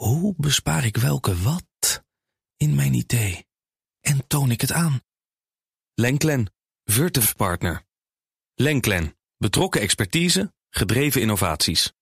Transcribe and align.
Hoe 0.00 0.34
bespaar 0.36 0.84
ik 0.84 0.96
welke 0.96 1.36
wat 1.36 2.02
in 2.56 2.74
mijn 2.74 2.94
idee 2.94 3.46
en 4.00 4.26
toon 4.26 4.50
ik 4.50 4.60
het 4.60 4.72
aan? 4.72 5.00
Lenklen, 5.94 6.52
Virtuf 6.84 7.36
Partner. 7.36 7.82
Lenklen, 8.54 9.16
betrokken 9.36 9.80
expertise, 9.80 10.52
gedreven 10.70 11.20
innovaties. 11.20 11.92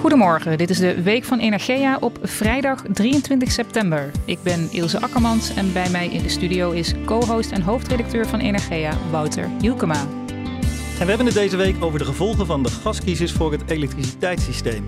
Goedemorgen, 0.00 0.58
dit 0.58 0.70
is 0.70 0.78
de 0.78 1.02
Week 1.02 1.24
van 1.24 1.38
Energia 1.38 1.96
op 2.00 2.18
vrijdag 2.22 2.84
23 2.92 3.50
september. 3.50 4.10
Ik 4.24 4.42
ben 4.42 4.72
Ilse 4.72 5.00
Akkermans 5.00 5.54
en 5.54 5.72
bij 5.72 5.90
mij 5.90 6.08
in 6.08 6.22
de 6.22 6.28
studio 6.28 6.70
is 6.70 6.94
co-host 7.04 7.52
en 7.52 7.62
hoofdredacteur 7.62 8.26
van 8.26 8.40
Energia, 8.40 9.10
Wouter 9.10 9.48
Hielkema. 9.60 10.00
En 10.98 11.06
we 11.06 11.08
hebben 11.08 11.26
het 11.26 11.34
deze 11.34 11.56
week 11.56 11.82
over 11.82 11.98
de 11.98 12.04
gevolgen 12.04 12.46
van 12.46 12.62
de 12.62 12.70
gascrisis 12.70 13.32
voor 13.32 13.52
het 13.52 13.70
elektriciteitssysteem. 13.70 14.84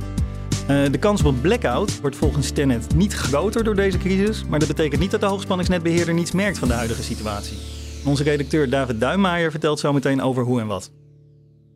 Uh, 0.62 0.92
de 0.92 0.98
kans 0.98 1.20
op 1.20 1.26
een 1.26 1.40
blackout 1.40 2.00
wordt 2.00 2.16
volgens 2.16 2.50
Tenet 2.50 2.94
niet 2.94 3.12
groter 3.12 3.64
door 3.64 3.74
deze 3.74 3.98
crisis, 3.98 4.44
maar 4.44 4.58
dat 4.58 4.68
betekent 4.68 5.00
niet 5.00 5.10
dat 5.10 5.20
de 5.20 5.26
hoogspanningsnetbeheerder 5.26 6.14
niets 6.14 6.32
merkt 6.32 6.58
van 6.58 6.68
de 6.68 6.74
huidige 6.74 7.02
situatie. 7.02 7.58
Onze 8.04 8.22
redacteur 8.22 8.70
David 8.70 9.00
Duinmaier 9.00 9.50
vertelt 9.50 9.80
zo 9.80 9.92
meteen 9.92 10.20
over 10.20 10.42
hoe 10.42 10.60
en 10.60 10.66
wat. 10.66 10.90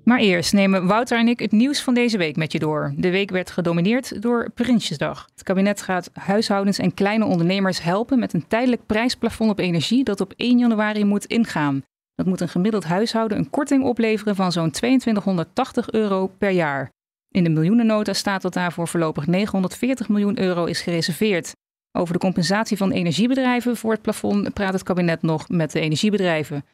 Maar 0.05 0.19
eerst 0.19 0.53
nemen 0.53 0.87
Wouter 0.87 1.19
en 1.19 1.29
ik 1.29 1.39
het 1.39 1.53
nieuws 1.53 1.83
van 1.83 1.95
deze 1.95 2.19
week 2.19 2.37
met 2.37 2.53
je 2.53 2.59
door. 2.59 2.95
De 2.97 3.11
week 3.11 3.31
werd 3.31 3.51
gedomineerd 3.51 4.23
door 4.23 4.51
Prinsjesdag. 4.55 5.29
Het 5.35 5.43
kabinet 5.43 5.83
gaat 5.83 6.11
huishoudens 6.13 6.79
en 6.79 6.95
kleine 6.95 7.25
ondernemers 7.25 7.83
helpen 7.83 8.19
met 8.19 8.33
een 8.33 8.47
tijdelijk 8.49 8.87
prijsplafond 8.87 9.51
op 9.51 9.59
energie 9.59 10.05
dat 10.05 10.21
op 10.21 10.33
1 10.37 10.59
januari 10.59 11.05
moet 11.05 11.25
ingaan. 11.25 11.83
Dat 12.15 12.27
moet 12.27 12.41
een 12.41 12.49
gemiddeld 12.49 12.85
huishouden 12.85 13.39
een 13.39 13.51
korting 13.51 13.85
opleveren 13.85 14.37
van 14.37 14.53
zo'n 14.53 14.71
2280 14.71 15.91
euro 15.91 16.31
per 16.39 16.51
jaar. 16.51 16.91
In 17.31 17.45
de 17.45 17.51
miljoenennota 17.51 18.13
staat 18.13 18.43
dat 18.43 18.53
daarvoor 18.53 18.89
voorlopig 18.89 19.27
940 19.27 20.09
miljoen 20.09 20.41
euro 20.41 20.65
is 20.65 20.81
gereserveerd. 20.81 21.53
Over 21.93 22.13
de 22.13 22.21
compensatie 22.21 22.77
van 22.77 22.91
energiebedrijven 22.91 23.77
voor 23.77 23.93
het 23.93 24.03
plafond 24.03 24.53
praat 24.53 24.73
het 24.73 24.83
kabinet 24.83 25.23
nog 25.23 25.49
met 25.49 25.73
de 25.73 25.81
energiebedrijven. 25.81 26.65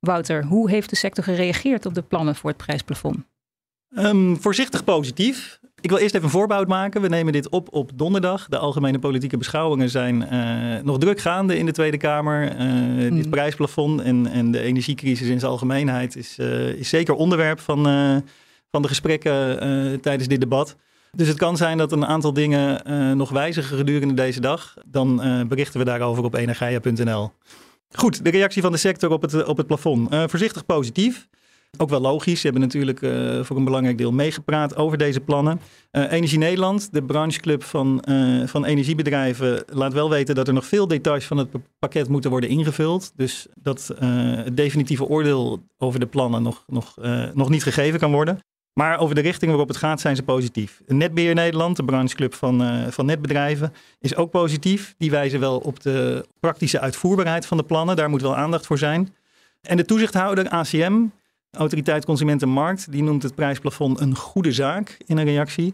Wouter, 0.00 0.44
hoe 0.44 0.70
heeft 0.70 0.90
de 0.90 0.96
sector 0.96 1.24
gereageerd 1.24 1.86
op 1.86 1.94
de 1.94 2.02
plannen 2.02 2.34
voor 2.34 2.50
het 2.50 2.58
prijsplafond? 2.58 3.16
Um, 3.96 4.40
voorzichtig 4.40 4.84
positief. 4.84 5.58
Ik 5.80 5.90
wil 5.90 5.98
eerst 5.98 6.14
even 6.14 6.26
een 6.26 6.32
voorbouw 6.32 6.64
maken. 6.64 7.00
We 7.00 7.08
nemen 7.08 7.32
dit 7.32 7.48
op 7.48 7.68
op 7.74 7.90
donderdag. 7.94 8.48
De 8.48 8.58
algemene 8.58 8.98
politieke 8.98 9.36
beschouwingen 9.36 9.90
zijn 9.90 10.28
uh, 10.32 10.82
nog 10.84 10.98
druk 10.98 11.20
gaande 11.20 11.58
in 11.58 11.66
de 11.66 11.72
Tweede 11.72 11.96
Kamer. 11.96 12.52
Uh, 12.52 12.60
mm. 12.60 13.16
Dit 13.16 13.30
prijsplafond 13.30 14.00
en, 14.00 14.26
en 14.26 14.50
de 14.50 14.60
energiecrisis 14.60 15.28
in 15.28 15.38
zijn 15.38 15.50
algemeenheid 15.50 16.16
is, 16.16 16.38
uh, 16.38 16.68
is 16.68 16.88
zeker 16.88 17.14
onderwerp 17.14 17.60
van, 17.60 17.86
van 18.74 18.82
de 18.82 18.88
gesprekken 18.88 20.00
tijdens 20.00 20.28
dit 20.28 20.40
debat. 20.40 20.76
Dus 21.12 21.28
het 21.28 21.36
kan 21.36 21.56
zijn 21.56 21.78
dat 21.78 21.92
een 21.92 22.06
aantal 22.06 22.32
dingen 22.32 22.82
nog 23.16 23.30
wijzigen 23.30 23.76
gedurende 23.76 24.14
deze 24.14 24.40
dag. 24.40 24.74
Dan 24.86 25.16
berichten 25.48 25.78
we 25.78 25.84
daarover 25.84 26.24
op 26.24 26.34
energia.nl. 26.34 27.30
Goed, 27.90 28.24
de 28.24 28.30
reactie 28.30 28.62
van 28.62 28.72
de 28.72 28.78
sector 28.78 29.10
op 29.10 29.22
het, 29.22 29.44
op 29.44 29.56
het 29.56 29.66
plafond. 29.66 30.14
Voorzichtig 30.14 30.66
positief. 30.66 31.28
Ook 31.76 31.90
wel 31.90 32.00
logisch. 32.00 32.40
Ze 32.40 32.46
hebben 32.48 32.62
natuurlijk 32.62 32.98
voor 33.46 33.56
een 33.56 33.64
belangrijk 33.64 33.98
deel 33.98 34.12
meegepraat 34.12 34.76
over 34.76 34.98
deze 34.98 35.20
plannen. 35.20 35.60
Energie 35.90 36.38
Nederland, 36.38 36.92
de 36.92 37.02
brancheclub 37.02 37.62
van, 37.62 38.04
van 38.46 38.64
energiebedrijven, 38.64 39.64
laat 39.66 39.92
wel 39.92 40.10
weten 40.10 40.34
dat 40.34 40.48
er 40.48 40.54
nog 40.54 40.66
veel 40.66 40.88
details 40.88 41.24
van 41.24 41.36
het 41.36 41.48
pakket 41.78 42.08
moeten 42.08 42.30
worden 42.30 42.50
ingevuld. 42.50 43.12
Dus 43.16 43.46
dat 43.54 43.90
het 43.98 44.56
definitieve 44.56 45.04
oordeel 45.04 45.62
over 45.78 46.00
de 46.00 46.06
plannen 46.06 46.42
nog, 46.42 46.64
nog, 46.66 46.96
nog 47.34 47.48
niet 47.48 47.62
gegeven 47.62 47.98
kan 47.98 48.12
worden. 48.12 48.38
Maar 48.74 48.98
over 48.98 49.14
de 49.14 49.20
richting 49.20 49.50
waarop 49.50 49.68
het 49.68 49.76
gaat 49.76 50.00
zijn 50.00 50.16
ze 50.16 50.22
positief. 50.22 50.82
Netbeheer 50.86 51.34
Nederland, 51.34 51.76
de 51.76 51.84
brancheclub 51.84 52.34
van, 52.34 52.62
uh, 52.62 52.86
van 52.88 53.06
netbedrijven, 53.06 53.72
is 54.00 54.16
ook 54.16 54.30
positief. 54.30 54.94
Die 54.98 55.10
wijzen 55.10 55.40
wel 55.40 55.58
op 55.58 55.80
de 55.80 56.26
praktische 56.40 56.80
uitvoerbaarheid 56.80 57.46
van 57.46 57.56
de 57.56 57.62
plannen. 57.62 57.96
Daar 57.96 58.10
moet 58.10 58.22
wel 58.22 58.36
aandacht 58.36 58.66
voor 58.66 58.78
zijn. 58.78 59.14
En 59.60 59.76
de 59.76 59.84
toezichthouder 59.84 60.48
ACM, 60.48 61.02
Autoriteit 61.50 62.04
Consumentenmarkt, 62.04 62.92
die 62.92 63.02
noemt 63.02 63.22
het 63.22 63.34
prijsplafond 63.34 64.00
een 64.00 64.16
goede 64.16 64.52
zaak 64.52 64.96
in 65.06 65.18
een 65.18 65.24
reactie. 65.24 65.72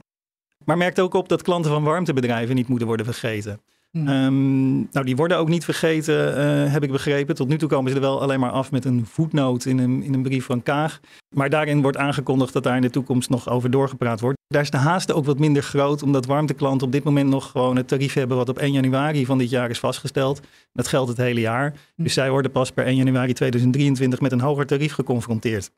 Maar 0.64 0.76
merkt 0.76 1.00
ook 1.00 1.14
op 1.14 1.28
dat 1.28 1.42
klanten 1.42 1.70
van 1.70 1.84
warmtebedrijven 1.84 2.54
niet 2.54 2.68
moeten 2.68 2.86
worden 2.86 3.06
vergeten. 3.06 3.60
Hmm. 3.90 4.08
Ehm, 4.08 4.74
nou, 4.74 5.04
die 5.04 5.16
worden 5.16 5.38
ook 5.38 5.48
niet 5.48 5.64
vergeten, 5.64 6.38
uh, 6.38 6.72
heb 6.72 6.82
ik 6.82 6.90
begrepen. 6.90 7.34
Tot 7.34 7.48
nu 7.48 7.58
toe 7.58 7.68
komen 7.68 7.90
ze 7.90 7.96
er 7.96 8.02
wel 8.02 8.20
alleen 8.20 8.40
maar 8.40 8.50
af 8.50 8.70
met 8.70 8.84
een 8.84 9.06
voetnoot 9.06 9.64
in 9.64 9.78
een, 9.78 10.02
in 10.02 10.14
een 10.14 10.22
brief 10.22 10.44
van 10.44 10.62
Kaag. 10.62 11.00
Maar 11.34 11.50
daarin 11.50 11.82
wordt 11.82 11.96
aangekondigd 11.96 12.52
dat 12.52 12.62
daar 12.62 12.76
in 12.76 12.82
de 12.82 12.90
toekomst 12.90 13.30
nog 13.30 13.48
over 13.48 13.70
doorgepraat 13.70 14.20
wordt. 14.20 14.38
Daar 14.46 14.62
is 14.62 14.70
de 14.70 14.76
haast 14.76 15.12
ook 15.12 15.24
wat 15.24 15.38
minder 15.38 15.62
groot, 15.62 16.02
omdat 16.02 16.26
warmteklanten 16.26 16.86
op 16.86 16.92
dit 16.92 17.04
moment 17.04 17.30
nog 17.30 17.50
gewoon 17.50 17.76
het 17.76 17.88
tarief 17.88 18.14
hebben 18.14 18.36
wat 18.36 18.48
op 18.48 18.58
1 18.58 18.72
januari 18.72 19.26
van 19.26 19.38
dit 19.38 19.50
jaar 19.50 19.70
is 19.70 19.78
vastgesteld. 19.78 20.40
Dat 20.72 20.88
geldt 20.88 21.08
het 21.08 21.18
hele 21.18 21.40
jaar. 21.40 21.70
Hmm. 21.70 22.04
Dus 22.04 22.14
zij 22.14 22.30
worden 22.30 22.50
pas 22.50 22.70
per 22.70 22.84
1 22.84 22.96
januari 22.96 23.32
2023 23.32 24.20
met 24.20 24.32
een 24.32 24.40
hoger 24.40 24.66
tarief 24.66 24.92
geconfronteerd. 24.92 25.70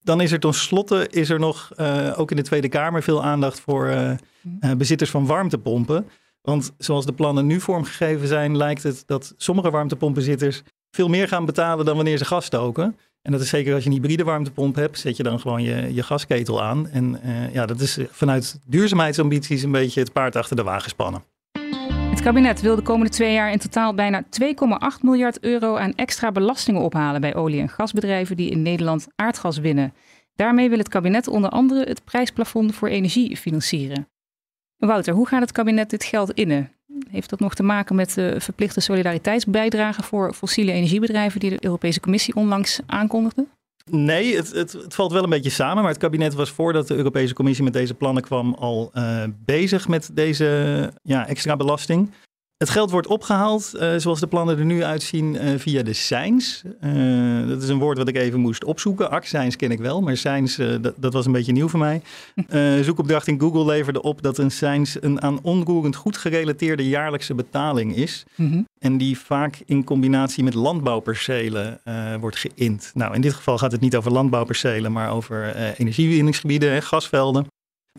Dan 0.00 0.20
is 0.20 0.32
er 0.32 0.40
tenslotte 0.40 1.08
is 1.10 1.30
er 1.30 1.38
nog, 1.38 1.70
uh, 1.76 2.12
ook 2.16 2.30
in 2.30 2.36
de 2.36 2.42
Tweede 2.42 2.68
Kamer, 2.68 3.02
veel 3.02 3.24
aandacht 3.24 3.60
voor 3.60 3.86
uh, 3.86 4.10
uh, 4.60 4.72
bezitters 4.76 5.10
van 5.10 5.26
warmtepompen. 5.26 6.06
Want 6.42 6.72
zoals 6.78 7.06
de 7.06 7.12
plannen 7.12 7.46
nu 7.46 7.60
vormgegeven 7.60 8.28
zijn, 8.28 8.56
lijkt 8.56 8.82
het 8.82 9.02
dat 9.06 9.34
sommige 9.36 9.70
warmtepompenzitters 9.70 10.62
veel 10.90 11.08
meer 11.08 11.28
gaan 11.28 11.44
betalen 11.44 11.84
dan 11.84 11.96
wanneer 11.96 12.18
ze 12.18 12.24
gas 12.24 12.44
stoken. 12.44 12.96
En 13.22 13.32
dat 13.32 13.40
is 13.40 13.48
zeker 13.48 13.74
als 13.74 13.84
je 13.84 13.88
een 13.88 13.96
hybride 13.96 14.24
warmtepomp 14.24 14.74
hebt, 14.74 14.98
zet 14.98 15.16
je 15.16 15.22
dan 15.22 15.40
gewoon 15.40 15.62
je, 15.62 15.94
je 15.94 16.02
gasketel 16.02 16.62
aan. 16.62 16.88
En 16.88 17.20
uh, 17.24 17.54
ja, 17.54 17.66
dat 17.66 17.80
is 17.80 17.98
vanuit 18.10 18.60
duurzaamheidsambities 18.64 19.62
een 19.62 19.70
beetje 19.70 20.00
het 20.00 20.12
paard 20.12 20.36
achter 20.36 20.56
de 20.56 20.62
wagen 20.62 20.90
spannen. 20.90 21.24
Het 22.10 22.20
kabinet 22.20 22.60
wil 22.60 22.76
de 22.76 22.82
komende 22.82 23.10
twee 23.10 23.32
jaar 23.32 23.52
in 23.52 23.58
totaal 23.58 23.94
bijna 23.94 24.22
2,8 24.22 24.28
miljard 25.00 25.40
euro 25.40 25.76
aan 25.76 25.94
extra 25.94 26.32
belastingen 26.32 26.82
ophalen 26.82 27.20
bij 27.20 27.34
olie- 27.34 27.60
en 27.60 27.68
gasbedrijven 27.68 28.36
die 28.36 28.50
in 28.50 28.62
Nederland 28.62 29.06
aardgas 29.16 29.58
winnen. 29.58 29.94
Daarmee 30.34 30.68
wil 30.68 30.78
het 30.78 30.88
kabinet 30.88 31.28
onder 31.28 31.50
andere 31.50 31.84
het 31.84 32.04
prijsplafond 32.04 32.74
voor 32.74 32.88
energie 32.88 33.36
financieren. 33.36 34.08
Wouter, 34.86 35.14
hoe 35.14 35.28
gaat 35.28 35.40
het 35.40 35.52
kabinet 35.52 35.90
dit 35.90 36.04
geld 36.04 36.30
innen? 36.30 36.72
Heeft 37.10 37.30
dat 37.30 37.40
nog 37.40 37.54
te 37.54 37.62
maken 37.62 37.96
met 37.96 38.14
de 38.14 38.34
verplichte 38.38 38.80
solidariteitsbijdrage 38.80 40.02
voor 40.02 40.34
fossiele 40.34 40.72
energiebedrijven 40.72 41.40
die 41.40 41.50
de 41.50 41.64
Europese 41.64 42.00
Commissie 42.00 42.34
onlangs 42.34 42.80
aankondigde? 42.86 43.46
Nee, 43.90 44.36
het, 44.36 44.52
het, 44.52 44.76
valt 44.88 45.12
wel 45.12 45.22
een 45.22 45.30
beetje 45.30 45.50
samen. 45.50 45.82
Maar 45.82 45.92
het 45.92 46.00
kabinet 46.00 46.34
was 46.34 46.50
voordat 46.50 46.88
de 46.88 46.94
Europese 46.94 47.34
Commissie 47.34 47.64
met 47.64 47.72
deze 47.72 47.94
plannen 47.94 48.22
kwam 48.22 48.54
al 48.54 48.90
uh, 48.94 49.24
bezig 49.44 49.88
met 49.88 50.10
deze 50.12 50.90
ja, 51.02 51.26
extra 51.26 51.56
belasting. 51.56 52.10
Het 52.62 52.70
geld 52.70 52.90
wordt 52.90 53.06
opgehaald, 53.06 53.72
uh, 53.74 53.92
zoals 53.96 54.20
de 54.20 54.26
plannen 54.26 54.58
er 54.58 54.64
nu 54.64 54.84
uitzien, 54.84 55.34
uh, 55.34 55.58
via 55.58 55.82
de 55.82 55.92
SEINS. 55.92 56.62
Uh, 56.80 57.48
dat 57.48 57.62
is 57.62 57.68
een 57.68 57.78
woord 57.78 57.98
wat 57.98 58.08
ik 58.08 58.16
even 58.16 58.40
moest 58.40 58.64
opzoeken. 58.64 59.10
ACSEINS 59.10 59.56
ken 59.56 59.70
ik 59.70 59.78
wel, 59.78 60.00
maar 60.00 60.16
SEINS, 60.16 60.56
dat, 60.56 60.94
dat, 60.96 61.12
was 61.12 61.26
een 61.26 61.32
beetje 61.32 61.52
nieuw 61.52 61.68
voor 61.68 61.78
mij. 61.78 62.02
zoekopdracht 62.84 63.26
in 63.26 63.40
Google 63.40 63.64
leverde 63.64 64.02
op 64.02 64.22
dat 64.22 64.38
een 64.38 64.50
SEINS 64.50 64.96
een 65.00 65.22
aan 65.22 65.38
onroerend 65.42 65.96
goed 65.96 66.16
gerelateerde 66.16 66.88
jaarlijkse 66.88 67.34
betaling 67.34 67.96
is. 67.96 68.24
Mm 68.34 68.50
-hmm. 68.50 68.68
En 68.78 68.98
die 68.98 69.18
vaak 69.18 69.62
in 69.66 69.84
combinatie 69.84 70.44
met 70.44 70.54
landbouwpercelen 70.54 71.80
wordt 72.20 72.36
geïnd. 72.36 72.90
Nou, 72.94 73.14
in 73.14 73.20
dit 73.20 73.34
geval 73.34 73.58
gaat 73.58 73.72
het 73.72 73.80
niet 73.80 73.96
over 73.96 74.12
landbouwpercelen, 74.12 74.92
maar 74.92 75.10
over 75.10 75.56
energiewinningsgebieden, 75.76 76.82
gasvelden. 76.82 77.46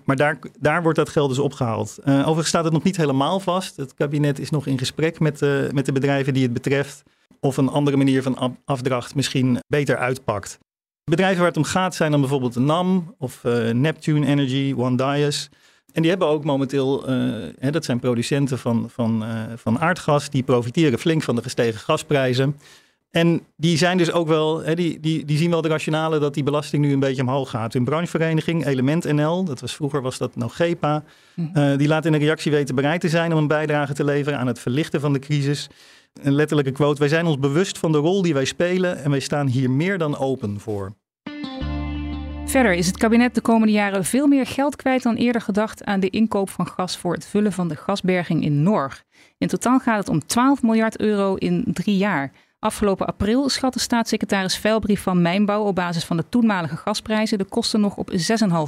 Maar 0.05 0.15
daar, 0.15 0.39
daar 0.59 0.81
wordt 0.83 0.97
dat 0.97 1.09
geld 1.09 1.29
dus 1.29 1.39
opgehaald. 1.39 1.99
Uh, 2.05 2.19
overigens 2.19 2.47
staat 2.47 2.63
het 2.63 2.73
nog 2.73 2.83
niet 2.83 2.97
helemaal 2.97 3.39
vast. 3.39 3.75
Het 3.75 3.93
kabinet 3.93 4.39
is 4.39 4.49
nog 4.49 4.67
in 4.67 4.77
gesprek 4.77 5.19
met, 5.19 5.41
uh, 5.41 5.69
met 5.71 5.85
de 5.85 5.91
bedrijven 5.91 6.33
die 6.33 6.43
het 6.43 6.53
betreft. 6.53 7.03
Of 7.39 7.57
een 7.57 7.69
andere 7.69 7.97
manier 7.97 8.23
van 8.23 8.57
afdracht 8.65 9.15
misschien 9.15 9.59
beter 9.67 9.97
uitpakt. 9.97 10.57
Bedrijven 11.03 11.37
waar 11.37 11.47
het 11.47 11.57
om 11.57 11.63
gaat 11.63 11.95
zijn 11.95 12.11
dan 12.11 12.19
bijvoorbeeld 12.19 12.55
NAM 12.55 13.15
of 13.17 13.43
uh, 13.43 13.69
Neptune 13.69 14.25
Energy, 14.25 14.73
One 14.77 14.97
Dias. 14.97 15.49
En 15.93 16.01
die 16.01 16.09
hebben 16.09 16.27
ook 16.27 16.43
momenteel, 16.43 17.05
hè, 17.59 17.71
dat 17.71 17.85
zijn 17.85 17.99
producenten 17.99 18.59
van, 18.59 18.89
van, 18.89 19.23
van 19.55 19.79
aardgas, 19.79 20.29
die 20.29 20.43
profiteren 20.43 20.99
flink 20.99 21.23
van 21.23 21.35
de 21.35 21.41
gestegen 21.41 21.79
gasprijzen. 21.79 22.55
En 23.13 23.41
die 23.55 23.77
zijn 23.77 23.97
dus 23.97 24.11
ook 24.11 24.27
wel, 24.27 24.63
hè, 24.63 24.75
die, 24.75 24.99
die, 24.99 25.25
die 25.25 25.37
zien 25.37 25.49
wel 25.49 25.61
de 25.61 25.67
rationale 25.67 26.19
dat 26.19 26.33
die 26.33 26.43
belasting 26.43 26.85
nu 26.85 26.93
een 26.93 26.99
beetje 26.99 27.21
omhoog 27.21 27.49
gaat. 27.49 27.73
Hun 27.73 27.83
branchevereniging, 27.83 28.65
Element 28.65 29.13
NL, 29.13 29.43
dat 29.43 29.59
was 29.59 29.75
vroeger 29.75 30.01
was 30.01 30.17
dat 30.17 30.35
nog 30.35 30.55
GEPA, 30.55 31.03
uh, 31.35 31.77
die 31.77 31.87
laat 31.87 32.05
in 32.05 32.13
een 32.13 32.19
reactie 32.19 32.51
weten 32.51 32.75
bereid 32.75 33.01
te 33.01 33.09
zijn 33.09 33.31
om 33.31 33.37
een 33.37 33.47
bijdrage 33.47 33.93
te 33.93 34.03
leveren 34.03 34.39
aan 34.39 34.47
het 34.47 34.59
verlichten 34.59 34.99
van 34.99 35.13
de 35.13 35.19
crisis. 35.19 35.69
Een 36.21 36.33
letterlijke 36.33 36.71
quote, 36.71 36.99
wij 36.99 37.07
zijn 37.07 37.25
ons 37.25 37.39
bewust 37.39 37.77
van 37.77 37.91
de 37.91 37.97
rol 37.97 38.21
die 38.21 38.33
wij 38.33 38.45
spelen 38.45 39.03
en 39.03 39.09
wij 39.09 39.19
staan 39.19 39.47
hier 39.47 39.71
meer 39.71 39.97
dan 39.97 40.17
open 40.17 40.59
voor. 40.59 40.93
Verder 42.45 42.73
is 42.73 42.87
het 42.87 42.97
kabinet 42.97 43.35
de 43.35 43.41
komende 43.41 43.73
jaren 43.73 44.05
veel 44.05 44.27
meer 44.27 44.45
geld 44.45 44.75
kwijt 44.75 45.03
dan 45.03 45.15
eerder 45.15 45.41
gedacht 45.41 45.83
aan 45.83 45.99
de 45.99 46.09
inkoop 46.09 46.49
van 46.49 46.67
gas 46.67 46.97
voor 46.97 47.13
het 47.13 47.25
vullen 47.25 47.51
van 47.51 47.67
de 47.67 47.75
gasberging 47.75 48.43
in 48.43 48.63
Norg. 48.63 49.03
In 49.37 49.47
totaal 49.47 49.79
gaat 49.79 49.97
het 49.97 50.09
om 50.09 50.25
12 50.25 50.61
miljard 50.61 50.99
euro 50.99 51.35
in 51.35 51.63
drie 51.73 51.97
jaar. 51.97 52.31
Afgelopen 52.63 53.07
april 53.07 53.49
schatte 53.49 53.79
staatssecretaris 53.79 54.57
Velbrief 54.57 55.01
van 55.01 55.21
Mijnbouw 55.21 55.63
op 55.63 55.75
basis 55.75 56.03
van 56.03 56.17
de 56.17 56.29
toenmalige 56.29 56.77
gasprijzen 56.77 57.37
de 57.37 57.43
kosten 57.43 57.81
nog 57.81 57.95
op 57.95 58.11
6,5 58.11 58.17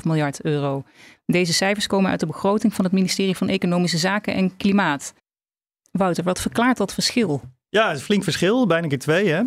miljard 0.03 0.41
euro. 0.41 0.83
Deze 1.25 1.53
cijfers 1.53 1.87
komen 1.87 2.11
uit 2.11 2.19
de 2.19 2.25
begroting 2.25 2.73
van 2.73 2.85
het 2.85 2.93
ministerie 2.93 3.37
van 3.37 3.47
Economische 3.47 3.97
Zaken 3.97 4.33
en 4.33 4.57
Klimaat. 4.57 5.13
Wouter, 5.91 6.23
wat 6.23 6.41
verklaart 6.41 6.77
dat 6.77 6.93
verschil? 6.93 7.41
Ja, 7.69 7.83
het 7.83 7.93
is 7.93 7.99
een 7.99 8.05
flink 8.05 8.23
verschil, 8.23 8.67
bijna 8.67 8.87
keer 8.87 8.99
twee. 8.99 9.27
Hè? 9.27 9.37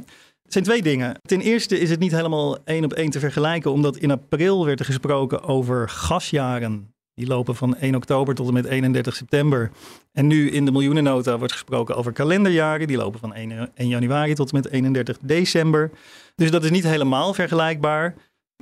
Het 0.42 0.52
zijn 0.52 0.64
twee 0.64 0.82
dingen. 0.82 1.16
Ten 1.20 1.40
eerste 1.40 1.78
is 1.78 1.90
het 1.90 2.00
niet 2.00 2.12
helemaal 2.12 2.64
één 2.64 2.84
op 2.84 2.92
één 2.92 3.10
te 3.10 3.20
vergelijken, 3.20 3.72
omdat 3.72 3.96
in 3.96 4.10
april 4.10 4.64
werd 4.64 4.78
er 4.78 4.86
gesproken 4.86 5.42
over 5.42 5.88
gasjaren. 5.88 6.94
Die 7.18 7.26
lopen 7.26 7.54
van 7.54 7.76
1 7.76 7.94
oktober 7.94 8.34
tot 8.34 8.48
en 8.48 8.54
met 8.54 8.64
31 8.64 9.16
september. 9.16 9.70
En 10.12 10.26
nu 10.26 10.50
in 10.50 10.64
de 10.64 10.72
miljoenennota 10.72 11.38
wordt 11.38 11.52
gesproken 11.52 11.96
over 11.96 12.12
kalenderjaren. 12.12 12.86
Die 12.86 12.96
lopen 12.96 13.20
van 13.20 13.34
1, 13.34 13.70
1 13.74 13.88
januari 13.88 14.34
tot 14.34 14.52
en 14.52 14.56
met 14.56 14.68
31 14.68 15.18
december. 15.20 15.90
Dus 16.34 16.50
dat 16.50 16.64
is 16.64 16.70
niet 16.70 16.84
helemaal 16.84 17.34
vergelijkbaar. 17.34 18.14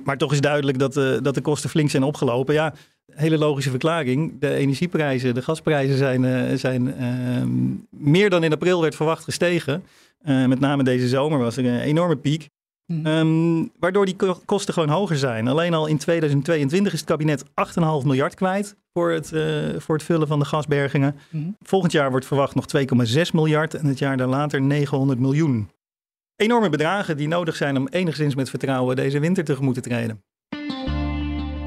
Maar 0.03 0.17
toch 0.17 0.31
is 0.31 0.41
duidelijk 0.41 0.79
dat 0.79 0.93
de, 0.93 1.19
dat 1.21 1.35
de 1.35 1.41
kosten 1.41 1.69
flink 1.69 1.89
zijn 1.89 2.03
opgelopen. 2.03 2.53
Ja, 2.53 2.73
hele 3.11 3.37
logische 3.37 3.69
verklaring. 3.69 4.39
De 4.39 4.53
energieprijzen, 4.53 5.33
de 5.33 5.41
gasprijzen 5.41 5.97
zijn, 5.97 6.23
uh, 6.23 6.57
zijn 6.57 6.87
uh, 6.87 7.83
meer 7.89 8.29
dan 8.29 8.43
in 8.43 8.53
april 8.53 8.81
werd 8.81 8.95
verwacht 8.95 9.23
gestegen. 9.23 9.83
Uh, 10.25 10.45
met 10.45 10.59
name 10.59 10.83
deze 10.83 11.07
zomer 11.07 11.39
was 11.39 11.57
er 11.57 11.65
een 11.65 11.79
enorme 11.79 12.15
piek. 12.15 12.49
Mm. 12.87 13.05
Um, 13.05 13.71
waardoor 13.79 14.05
die 14.05 14.15
kosten 14.45 14.73
gewoon 14.73 14.89
hoger 14.89 15.17
zijn. 15.17 15.47
Alleen 15.47 15.73
al 15.73 15.87
in 15.87 15.97
2022 15.97 16.93
is 16.93 16.99
het 16.99 17.09
kabinet 17.09 17.43
8,5 17.43 17.51
miljard 18.03 18.35
kwijt 18.35 18.75
voor 18.93 19.11
het, 19.11 19.27
voor 19.77 19.95
het 19.95 20.03
vullen 20.03 20.27
van 20.27 20.39
de 20.39 20.45
gasbergingen. 20.45 21.15
Mm. 21.29 21.55
Volgend 21.59 21.91
jaar 21.91 22.09
wordt 22.09 22.25
verwacht 22.25 22.55
nog 22.55 22.65
2,6 22.77 23.31
miljard 23.33 23.73
en 23.73 23.85
het 23.85 23.99
jaar 23.99 24.17
daarlater 24.17 24.61
900 24.61 25.19
miljoen. 25.19 25.69
Enorme 26.35 26.69
bedragen 26.69 27.17
die 27.17 27.27
nodig 27.27 27.55
zijn 27.55 27.77
om 27.77 27.87
enigszins 27.87 28.35
met 28.35 28.49
vertrouwen 28.49 28.95
deze 28.95 29.19
winter 29.19 29.43
tegemoet 29.43 29.73
te 29.73 29.81
treden. 29.81 30.23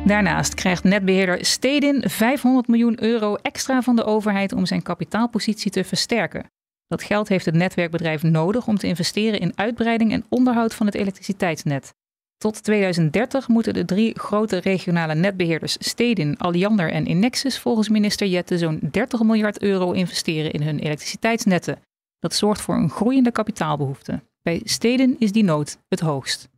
Daarnaast 0.04 0.54
krijgt 0.54 0.84
netbeheerder 0.84 1.44
Stedin 1.44 2.02
500 2.08 2.68
miljoen 2.68 3.02
euro 3.02 3.34
extra 3.34 3.82
van 3.82 3.96
de 3.96 4.04
overheid 4.04 4.52
om 4.52 4.66
zijn 4.66 4.82
kapitaalpositie 4.82 5.70
te 5.70 5.84
versterken. 5.84 6.50
Dat 6.90 7.02
geld 7.02 7.28
heeft 7.28 7.44
het 7.44 7.54
netwerkbedrijf 7.54 8.22
nodig 8.22 8.66
om 8.66 8.76
te 8.76 8.86
investeren 8.86 9.40
in 9.40 9.52
uitbreiding 9.54 10.12
en 10.12 10.24
onderhoud 10.28 10.74
van 10.74 10.86
het 10.86 10.94
elektriciteitsnet. 10.94 11.94
Tot 12.36 12.62
2030 12.62 13.48
moeten 13.48 13.74
de 13.74 13.84
drie 13.84 14.18
grote 14.18 14.56
regionale 14.56 15.14
netbeheerders 15.14 15.76
Stedin, 15.78 16.38
Alliander 16.38 16.92
en 16.92 17.10
Inexus 17.10 17.58
volgens 17.58 17.88
minister 17.88 18.26
Jette 18.26 18.58
zo'n 18.58 18.78
30 18.90 19.22
miljard 19.22 19.62
euro 19.62 19.92
investeren 19.92 20.50
in 20.50 20.62
hun 20.62 20.78
elektriciteitsnetten. 20.78 21.78
Dat 22.18 22.34
zorgt 22.34 22.60
voor 22.60 22.74
een 22.74 22.90
groeiende 22.90 23.30
kapitaalbehoefte. 23.30 24.22
Bij 24.42 24.60
Stedin 24.64 25.16
is 25.18 25.32
die 25.32 25.44
nood 25.44 25.78
het 25.88 26.00
hoogst. 26.00 26.48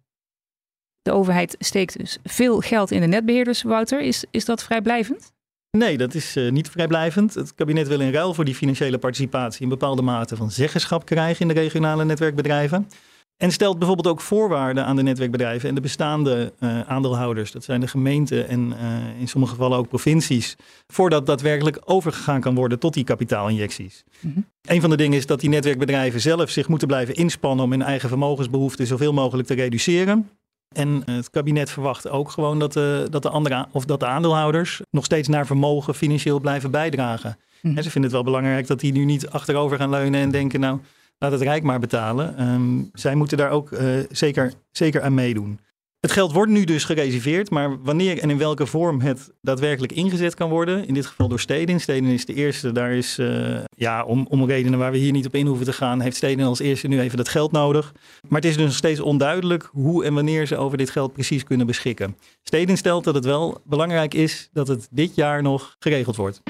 De 1.02 1.12
overheid 1.12 1.56
steekt 1.58 1.98
dus 1.98 2.18
veel 2.24 2.60
geld 2.60 2.90
in 2.90 3.00
de 3.00 3.06
netbeheerders, 3.06 3.62
Wouter. 3.62 4.00
Is, 4.00 4.24
is 4.30 4.44
dat 4.44 4.62
vrijblijvend? 4.62 5.32
Nee, 5.78 5.98
dat 5.98 6.14
is 6.14 6.36
uh, 6.36 6.50
niet 6.50 6.70
vrijblijvend. 6.70 7.34
Het 7.34 7.54
kabinet 7.54 7.88
wil 7.88 8.00
in 8.00 8.12
ruil 8.12 8.34
voor 8.34 8.44
die 8.44 8.54
financiële 8.54 8.98
participatie 8.98 9.62
een 9.62 9.68
bepaalde 9.68 10.02
mate 10.02 10.36
van 10.36 10.50
zeggenschap 10.50 11.04
krijgen 11.04 11.40
in 11.40 11.54
de 11.54 11.60
regionale 11.60 12.04
netwerkbedrijven. 12.04 12.88
En 13.36 13.52
stelt 13.52 13.78
bijvoorbeeld 13.78 14.08
ook 14.08 14.20
voorwaarden 14.20 14.84
aan 14.84 14.96
de 14.96 15.02
netwerkbedrijven 15.02 15.68
en 15.68 15.74
de 15.74 15.80
bestaande 15.80 16.52
uh, 16.60 16.80
aandeelhouders. 16.80 17.52
Dat 17.52 17.64
zijn 17.64 17.80
de 17.80 17.88
gemeenten 17.88 18.48
en 18.48 18.72
uh, 18.72 19.20
in 19.20 19.28
sommige 19.28 19.52
gevallen 19.54 19.78
ook 19.78 19.88
provincies. 19.88 20.56
Voordat 20.86 21.26
daadwerkelijk 21.26 21.80
overgegaan 21.84 22.40
kan 22.40 22.54
worden 22.54 22.78
tot 22.78 22.94
die 22.94 23.04
kapitaalinjecties. 23.04 24.04
Mm 24.20 24.32
-hmm. 24.32 24.46
Een 24.62 24.80
van 24.80 24.90
de 24.90 24.96
dingen 24.96 25.18
is 25.18 25.26
dat 25.26 25.40
die 25.40 25.50
netwerkbedrijven 25.50 26.20
zelf 26.20 26.50
zich 26.50 26.68
moeten 26.68 26.88
blijven 26.88 27.14
inspannen 27.14 27.64
om 27.64 27.70
hun 27.70 27.82
eigen 27.82 28.08
vermogensbehoeften 28.08 28.86
zoveel 28.86 29.12
mogelijk 29.12 29.48
te 29.48 29.54
reduceren. 29.54 30.28
En 30.72 31.02
het 31.04 31.30
kabinet 31.30 31.70
verwacht 31.70 32.08
ook 32.08 32.30
gewoon 32.30 32.58
dat 32.58 32.72
de, 32.72 33.06
dat 33.10 33.22
de, 33.22 33.28
andere, 33.28 33.66
of 33.72 33.84
dat 33.84 34.00
de 34.00 34.06
aandeelhouders 34.06 34.80
nog 34.90 35.04
steeds 35.04 35.28
naar 35.28 35.46
vermogen 35.46 35.94
financieel 35.94 36.40
blijven 36.40 36.70
bijdragen. 36.70 37.36
Mm. 37.62 37.76
En 37.76 37.82
ze 37.82 37.90
vinden 37.90 38.10
het 38.10 38.12
wel 38.12 38.32
belangrijk 38.32 38.66
dat 38.66 38.80
die 38.80 38.92
nu 38.92 39.04
niet 39.04 39.30
achterover 39.30 39.76
gaan 39.76 39.90
leunen 39.90 40.20
en 40.20 40.30
denken, 40.30 40.60
nou, 40.60 40.80
laat 41.18 41.32
het 41.32 41.40
Rijk 41.40 41.62
maar 41.62 41.80
betalen. 41.80 42.42
Um, 42.48 42.90
zij 42.92 43.14
moeten 43.14 43.36
daar 43.36 43.50
ook 43.50 43.70
uh, 43.70 43.80
zeker, 44.10 44.52
zeker 44.70 45.02
aan 45.02 45.14
meedoen. 45.14 45.58
Het 46.02 46.12
geld 46.12 46.32
wordt 46.32 46.52
nu 46.52 46.64
dus 46.64 46.84
gereserveerd, 46.84 47.50
maar 47.50 47.82
wanneer 47.82 48.18
en 48.18 48.30
in 48.30 48.38
welke 48.38 48.66
vorm 48.66 49.00
het 49.00 49.32
daadwerkelijk 49.40 49.92
ingezet 49.92 50.34
kan 50.34 50.50
worden, 50.50 50.86
in 50.86 50.94
dit 50.94 51.06
geval 51.06 51.28
door 51.28 51.40
Stedin. 51.40 51.80
Stedin 51.80 52.10
is 52.10 52.24
de 52.24 52.34
eerste, 52.34 52.72
daar 52.72 52.92
is, 52.92 53.18
uh, 53.18 53.58
ja, 53.76 54.04
om, 54.04 54.26
om 54.28 54.46
redenen 54.46 54.78
waar 54.78 54.90
we 54.90 54.98
hier 54.98 55.12
niet 55.12 55.26
op 55.26 55.34
in 55.34 55.46
hoeven 55.46 55.66
te 55.66 55.72
gaan, 55.72 56.00
heeft 56.00 56.16
Stedin 56.16 56.44
als 56.44 56.60
eerste 56.60 56.88
nu 56.88 57.00
even 57.00 57.16
dat 57.16 57.28
geld 57.28 57.52
nodig. 57.52 57.92
Maar 58.28 58.40
het 58.40 58.50
is 58.50 58.56
dus 58.56 58.64
nog 58.64 58.74
steeds 58.74 59.00
onduidelijk 59.00 59.68
hoe 59.72 60.04
en 60.04 60.14
wanneer 60.14 60.46
ze 60.46 60.56
over 60.56 60.78
dit 60.78 60.90
geld 60.90 61.12
precies 61.12 61.44
kunnen 61.44 61.66
beschikken. 61.66 62.16
Stedin 62.42 62.76
stelt 62.76 63.04
dat 63.04 63.14
het 63.14 63.24
wel 63.24 63.60
belangrijk 63.64 64.14
is 64.14 64.48
dat 64.52 64.68
het 64.68 64.88
dit 64.90 65.14
jaar 65.14 65.42
nog 65.42 65.76
geregeld 65.78 66.16
wordt. 66.16 66.42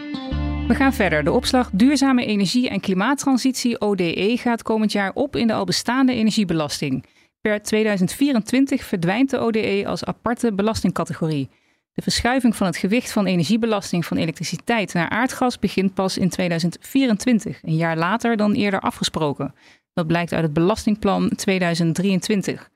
We 0.68 0.74
gaan 0.74 0.92
verder. 0.92 1.24
De 1.24 1.32
opslag 1.32 1.70
Duurzame 1.72 2.24
Energie 2.24 2.68
en 2.68 2.80
Klimaattransitie 2.80 3.80
ODE 3.80 4.36
gaat 4.36 4.62
komend 4.62 4.92
jaar 4.92 5.10
op 5.14 5.36
in 5.36 5.46
de 5.46 5.52
al 5.52 5.64
bestaande 5.64 6.12
energiebelasting. 6.12 7.04
Per 7.42 7.62
2024 7.62 8.84
verdwijnt 8.84 9.30
de 9.30 9.38
ODE 9.38 9.82
als 9.86 10.04
aparte 10.04 10.52
belastingcategorie. 10.52 11.50
De 11.92 12.02
verschuiving 12.02 12.56
van 12.56 12.66
het 12.66 12.76
gewicht 12.76 13.12
van 13.12 13.26
energiebelasting 13.26 14.06
van 14.06 14.16
elektriciteit 14.16 14.92
naar 14.92 15.08
aardgas 15.08 15.58
begint 15.58 15.94
pas 15.94 16.18
in 16.18 16.28
2024, 16.28 17.62
een 17.62 17.76
jaar 17.76 17.96
later 17.96 18.36
dan 18.36 18.52
eerder 18.52 18.80
afgesproken. 18.80 19.54
Dat 19.92 20.06
blijkt 20.06 20.32
uit 20.32 20.42
het 20.42 20.52
belastingplan 20.52 21.30
2023. 21.34 22.70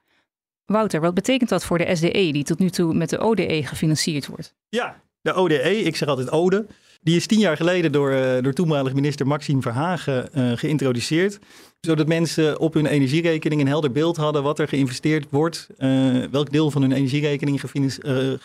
Wouter, 0.65 1.01
wat 1.01 1.15
betekent 1.15 1.51
dat 1.51 1.65
voor 1.65 1.79
de 1.79 1.97
SDE 1.97 2.31
die 2.33 2.45
tot 2.45 2.59
nu 2.59 2.71
toe 2.71 2.95
met 2.95 3.11
de 3.11 3.19
ODE 3.19 3.63
gefinancierd 3.65 4.27
wordt? 4.27 4.55
Ja, 4.69 5.03
de 5.21 5.33
ODE, 5.33 5.83
ik 5.83 5.97
zeg 5.97 6.09
altijd 6.09 6.31
ODE, 6.31 6.67
die 7.03 7.17
is 7.17 7.27
tien 7.27 7.39
jaar 7.39 7.57
geleden 7.57 7.93
door, 7.93 8.13
uh, 8.13 8.43
door 8.43 8.53
toenmalig 8.53 8.95
minister 8.95 9.27
Maxime 9.27 9.63
Verhagen 9.63 10.29
uh, 10.35 10.53
geïntroduceerd. 10.57 11.39
Zodat 11.81 12.07
mensen 12.07 12.61
op 12.61 12.75
hun 12.75 12.87
energierekening 12.87 13.61
een 13.61 13.67
helder 13.67 13.93
beeld 13.93 14.17
hadden 14.17 14.43
wat 14.43 14.59
er 14.59 14.69
geïnvesteerd 14.69 15.27
wordt. 15.31 15.67
Uh, 15.79 16.25
welk 16.31 16.53
deel 16.53 16.71
van 16.71 16.83
hun 16.83 16.93
energierekening 16.93 17.61
ge 17.61 18.39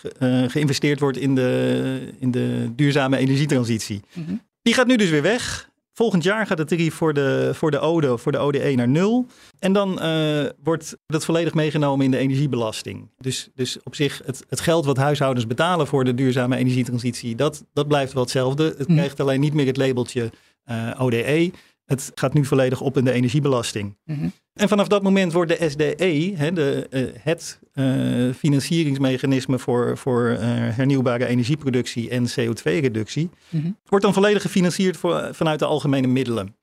geïnvesteerd 0.48 1.00
wordt 1.00 1.18
in 1.18 1.36
de, 1.36 2.14
in 2.20 2.32
de 2.32 2.72
duurzame 2.76 3.18
energietransitie. 3.18 4.02
Mm 4.14 4.26
-hmm. 4.26 4.42
Die 4.62 4.74
gaat 4.74 4.88
nu 4.88 4.96
dus 4.96 5.10
weer 5.10 5.22
weg. 5.22 5.70
Volgend 5.94 6.24
jaar 6.24 6.48
gaat 6.48 6.58
het 6.58 6.68
tarief 6.68 6.94
voor 6.94 7.14
de, 7.14 7.52
voor 7.54 7.72
de 7.72 7.80
ODE, 7.80 8.18
voor 8.18 8.32
de 8.32 8.38
ODE 8.38 8.74
naar 8.76 8.88
nul. 8.88 9.26
En 9.60 9.74
dan 9.74 10.00
uh, 10.04 10.46
wordt 10.64 10.98
dat 11.06 11.26
volledig 11.26 11.54
meegenomen 11.54 12.06
in 12.06 12.12
de 12.12 12.18
energiebelasting. 12.18 13.10
Dus, 13.18 13.50
dus 13.56 13.78
op 13.84 13.96
zich, 13.96 14.22
het, 14.26 14.44
het 14.50 14.60
geld 14.60 14.86
wat 14.86 14.98
huishoudens 14.98 15.48
betalen 15.48 15.88
voor 15.88 16.04
de 16.04 16.14
duurzame 16.14 16.56
energietransitie, 16.56 17.36
dat, 17.36 17.66
dat 17.74 17.88
blijft 17.88 18.14
wel 18.14 18.24
hetzelfde. 18.24 18.76
Het 18.78 18.88
krijgt 18.88 19.20
alleen 19.20 19.40
niet 19.40 19.54
meer 19.54 19.66
het 19.66 19.78
labeltje 19.78 20.32
uh, 20.72 20.92
ODE. 21.00 21.52
Het 21.92 22.12
gaat 22.16 22.34
nu 22.34 22.46
volledig 22.46 22.82
op 22.82 22.98
in 22.98 23.04
de 23.04 23.12
energiebelasting. 23.12 23.98
Mm 24.06 24.16
-hmm. 24.16 24.32
En 24.54 24.68
vanaf 24.68 24.88
dat 24.88 25.04
moment 25.04 25.34
wordt 25.34 25.60
de 25.60 25.70
SDE, 25.70 26.34
hè, 26.36 26.52
de, 26.52 26.88
uh, 26.90 27.04
het 27.20 27.60
uh, 27.74 28.34
financieringsmechanisme 28.34 29.60
voor, 29.60 29.98
voor 29.98 30.30
uh, 30.30 30.40
hernieuwbare 30.50 31.26
energieproductie 31.26 32.10
en 32.10 32.30
CO2-reductie, 32.30 33.30
mm 33.50 33.62
-hmm. 33.62 33.78
wordt 33.86 34.06
dan 34.06 34.14
volledig 34.14 34.42
gefinancierd 34.42 34.98
voor, 34.98 35.30
vanuit 35.32 35.60
de 35.60 35.66
algemene 35.66 36.08
middelen. 36.08 36.56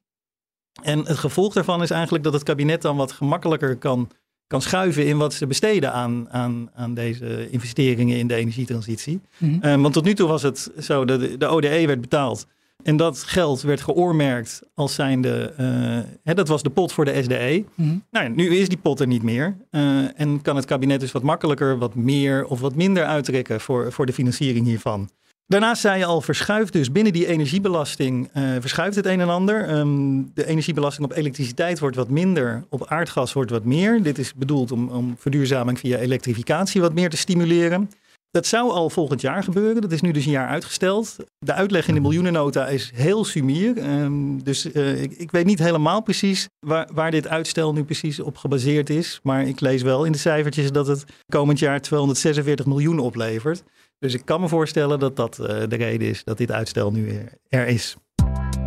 En 0.82 0.98
het 0.98 1.18
gevolg 1.18 1.52
daarvan 1.52 1.82
is 1.82 1.90
eigenlijk 1.90 2.24
dat 2.24 2.32
het 2.32 2.42
kabinet 2.42 2.82
dan 2.82 2.96
wat 2.96 3.12
gemakkelijker 3.12 3.76
kan, 3.76 4.10
kan 4.46 4.62
schuiven 4.62 5.06
in 5.06 5.16
wat 5.16 5.34
ze 5.34 5.46
besteden 5.46 5.92
aan, 5.92 6.30
aan, 6.30 6.70
aan 6.74 6.94
deze 6.94 7.50
investeringen 7.50 8.18
in 8.18 8.26
de 8.26 8.34
energietransitie. 8.34 9.20
Mm 9.38 9.58
-hmm. 9.60 9.82
want 9.82 9.94
tot 9.94 10.04
nu 10.04 10.14
toe 10.14 10.28
was 10.28 10.42
het 10.42 10.70
zo, 10.78 11.04
dat 11.04 11.20
de, 11.20 11.36
de 11.36 11.46
ODE 11.46 11.86
werd 11.86 12.00
betaald 12.00 12.46
en 12.82 12.96
dat 12.96 13.22
geld 13.22 13.62
werd 13.62 13.80
geoormerkt 13.80 14.62
als 14.74 14.94
zijnde, 14.94 15.54
uh, 15.60 16.14
hè, 16.24 16.34
dat 16.34 16.48
was 16.48 16.62
de 16.62 16.70
pot 16.70 16.92
voor 16.92 17.04
de 17.04 17.22
SDE. 17.22 17.64
Mm-hmm. 17.74 18.04
Nou 18.10 18.24
ja, 18.24 18.30
nu 18.30 18.56
is 18.56 18.68
die 18.68 18.78
pot 18.78 19.00
er 19.00 19.06
niet 19.06 19.22
meer. 19.22 19.56
Uh, 19.70 20.20
en 20.20 20.42
kan 20.42 20.56
het 20.56 20.64
kabinet 20.64 21.00
dus 21.00 21.12
wat 21.12 21.22
makkelijker, 21.22 21.78
wat 21.78 21.94
meer 21.94 22.44
of 22.44 22.60
wat 22.60 22.74
minder 22.74 23.04
uittrekken 23.04 23.60
voor, 23.60 23.92
voor 23.92 24.06
de 24.06 24.12
financiering 24.12 24.66
hiervan. 24.66 25.08
Daarnaast 25.46 25.80
zei 25.80 25.98
je 25.98 26.04
al, 26.04 26.20
verschuift 26.20 26.72
dus 26.72 26.92
binnen 26.92 27.12
die 27.12 27.26
energiebelasting, 27.26 28.30
uh, 28.36 28.50
verschuift 28.60 28.96
het 28.96 29.06
een 29.06 29.20
en 29.20 29.28
ander. 29.28 29.78
Um, 29.78 30.30
de 30.34 30.46
energiebelasting 30.46 31.06
op 31.06 31.16
elektriciteit 31.16 31.78
wordt 31.78 31.96
wat 31.96 32.08
minder, 32.08 32.64
op 32.68 32.86
aardgas 32.86 33.32
wordt 33.32 33.50
wat 33.50 33.64
meer. 33.64 34.02
Dit 34.02 34.18
is 34.18 34.34
bedoeld 34.34 34.72
om, 34.72 34.88
om 34.88 35.14
verduurzaming 35.18 35.78
via 35.78 35.98
elektrificatie 35.98 36.80
wat 36.80 36.94
meer 36.94 37.10
te 37.10 37.16
stimuleren. 37.16 37.90
Dat 38.30 38.46
zou 38.46 38.70
al 38.70 38.90
volgend 38.90 39.20
jaar 39.20 39.42
gebeuren. 39.42 39.82
Dat 39.82 39.92
is 39.92 40.00
nu 40.00 40.12
dus 40.12 40.24
een 40.24 40.30
jaar 40.30 40.48
uitgesteld. 40.48 41.16
De 41.38 41.52
uitleg 41.52 41.88
in 41.88 41.94
de 41.94 42.00
miljoenennota 42.00 42.66
is 42.66 42.90
heel 42.94 43.24
sumier. 43.24 43.76
Um, 44.00 44.42
dus 44.42 44.66
uh, 44.66 45.02
ik, 45.02 45.12
ik, 45.12 45.30
weet 45.30 45.44
niet 45.44 45.58
helemaal 45.58 46.02
precies 46.02 46.48
waar, 46.58 46.88
waar, 46.92 47.10
dit 47.10 47.28
uitstel 47.28 47.72
nu 47.72 47.84
precies 47.84 48.20
op 48.20 48.36
gebaseerd 48.36 48.90
is. 48.90 49.20
Maar 49.22 49.46
ik 49.46 49.60
lees 49.60 49.82
wel 49.82 50.04
in 50.04 50.12
de 50.12 50.18
cijfertjes 50.18 50.72
dat 50.72 50.86
het 50.86 51.04
komend 51.26 51.58
jaar 51.58 51.80
246 51.80 52.66
miljoen 52.66 52.98
oplevert. 52.98 53.62
Dus 53.98 54.14
ik 54.14 54.24
kan 54.24 54.40
me 54.40 54.48
voorstellen 54.48 54.98
dat 54.98 55.16
dat 55.16 55.38
uh, 55.40 55.46
de 55.46 55.76
reden 55.76 56.08
is 56.08 56.24
dat 56.24 56.38
dit 56.38 56.52
uitstel 56.52 56.92
nu 56.92 57.28
er 57.48 57.66
is. 57.66 57.96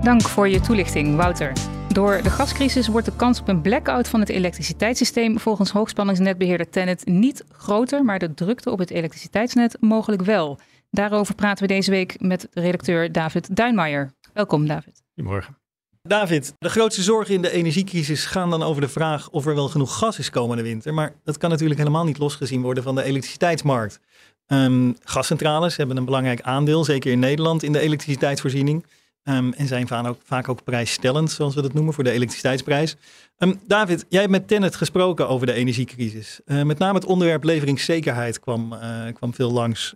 Dank 0.02 0.22
voor 0.22 0.50
je 0.50 0.60
toelichting, 0.60 1.16
Wouter. 1.16 1.81
Door 1.94 2.22
de 2.24 2.30
gascrisis 2.30 2.88
wordt 2.88 3.06
de 3.06 3.16
kans 3.16 3.40
op 3.40 3.48
een 3.48 3.62
blackout 3.62 4.08
van 4.08 4.20
het 4.20 4.30
elektriciteitssysteem 4.30 5.40
volgens 5.40 5.72
hoogspanningsnetbeheerder 5.72 6.70
Tennet 6.70 7.06
niet 7.06 7.44
groter, 7.52 8.06
maar 8.06 8.20
de 8.20 8.34
drukte 8.34 8.72
op 8.72 8.80
het 8.80 8.90
elektriciteitsnet 8.90 9.78
mogelijk 9.80 10.22
wel. 10.22 10.60
Daarover 10.90 11.36
praten 11.36 11.68
we 11.68 11.74
deze 11.74 11.92
week 11.92 12.16
met 12.20 12.48
redacteur 12.52 13.12
David 13.12 13.56
Duinmaier. 13.56 14.14
Welkom 14.34 14.68
David. 14.68 15.04
Goedemorgen. 15.16 15.58
David, 16.02 16.56
de 16.60 16.70
grootste 16.70 17.02
zorgen 17.02 17.34
in 17.34 17.42
de 17.42 17.52
energiecrisis 17.52 18.26
gaan 18.26 18.50
dan 18.50 18.64
over 18.64 18.82
de 18.82 18.90
vraag 18.90 19.30
of 19.30 19.46
er 19.46 19.56
wel 19.56 19.68
genoeg 19.68 19.98
gas 19.98 20.20
is 20.20 20.30
komende 20.30 20.64
winter. 20.64 20.94
Maar 20.94 21.14
dat 21.24 21.38
kan 21.38 21.50
natuurlijk 21.50 21.80
helemaal 21.80 22.06
niet 22.06 22.18
losgezien 22.18 22.62
worden 22.62 22.84
van 22.84 22.96
de 22.96 23.04
elektriciteitsmarkt. 23.04 24.00
Um, 24.48 24.96
gascentrales 25.04 25.78
hebben 25.78 25.98
een 25.98 26.06
belangrijk 26.06 26.42
aandeel, 26.42 26.84
zeker 26.84 27.12
in 27.12 27.20
Nederland, 27.20 27.64
in 27.64 27.72
de 27.72 27.80
elektriciteitsvoorziening. 27.80 28.86
Um, 29.24 29.54
en 29.54 29.68
zijn 29.68 29.88
vaak 29.88 30.08
ook, 30.08 30.20
vaak 30.24 30.50
ook 30.50 30.64
prijsstellend, 30.64 31.32
zoals 31.32 31.56
we 31.56 31.62
dat 31.62 31.74
noemen, 31.74 31.94
voor 31.94 32.04
de 32.04 32.12
elektriciteitsprijs. 32.12 32.96
Um, 33.38 33.60
David, 33.68 34.06
jij 34.10 34.20
hebt 34.20 34.32
met 34.32 34.48
Tennet 34.48 34.76
gesproken 34.76 35.28
over 35.28 35.48
de 35.48 35.54
energiecrisis. 35.54 36.40
Uh, 36.46 36.64
met 36.64 36.78
name 36.78 36.94
het 36.94 37.06
onderwerp 37.06 37.44
leveringszekerheid 37.44 38.40
kwam, 38.40 38.74
uh, 38.74 38.80
kwam 39.14 39.34
veel 39.34 39.52
langs. 39.52 39.94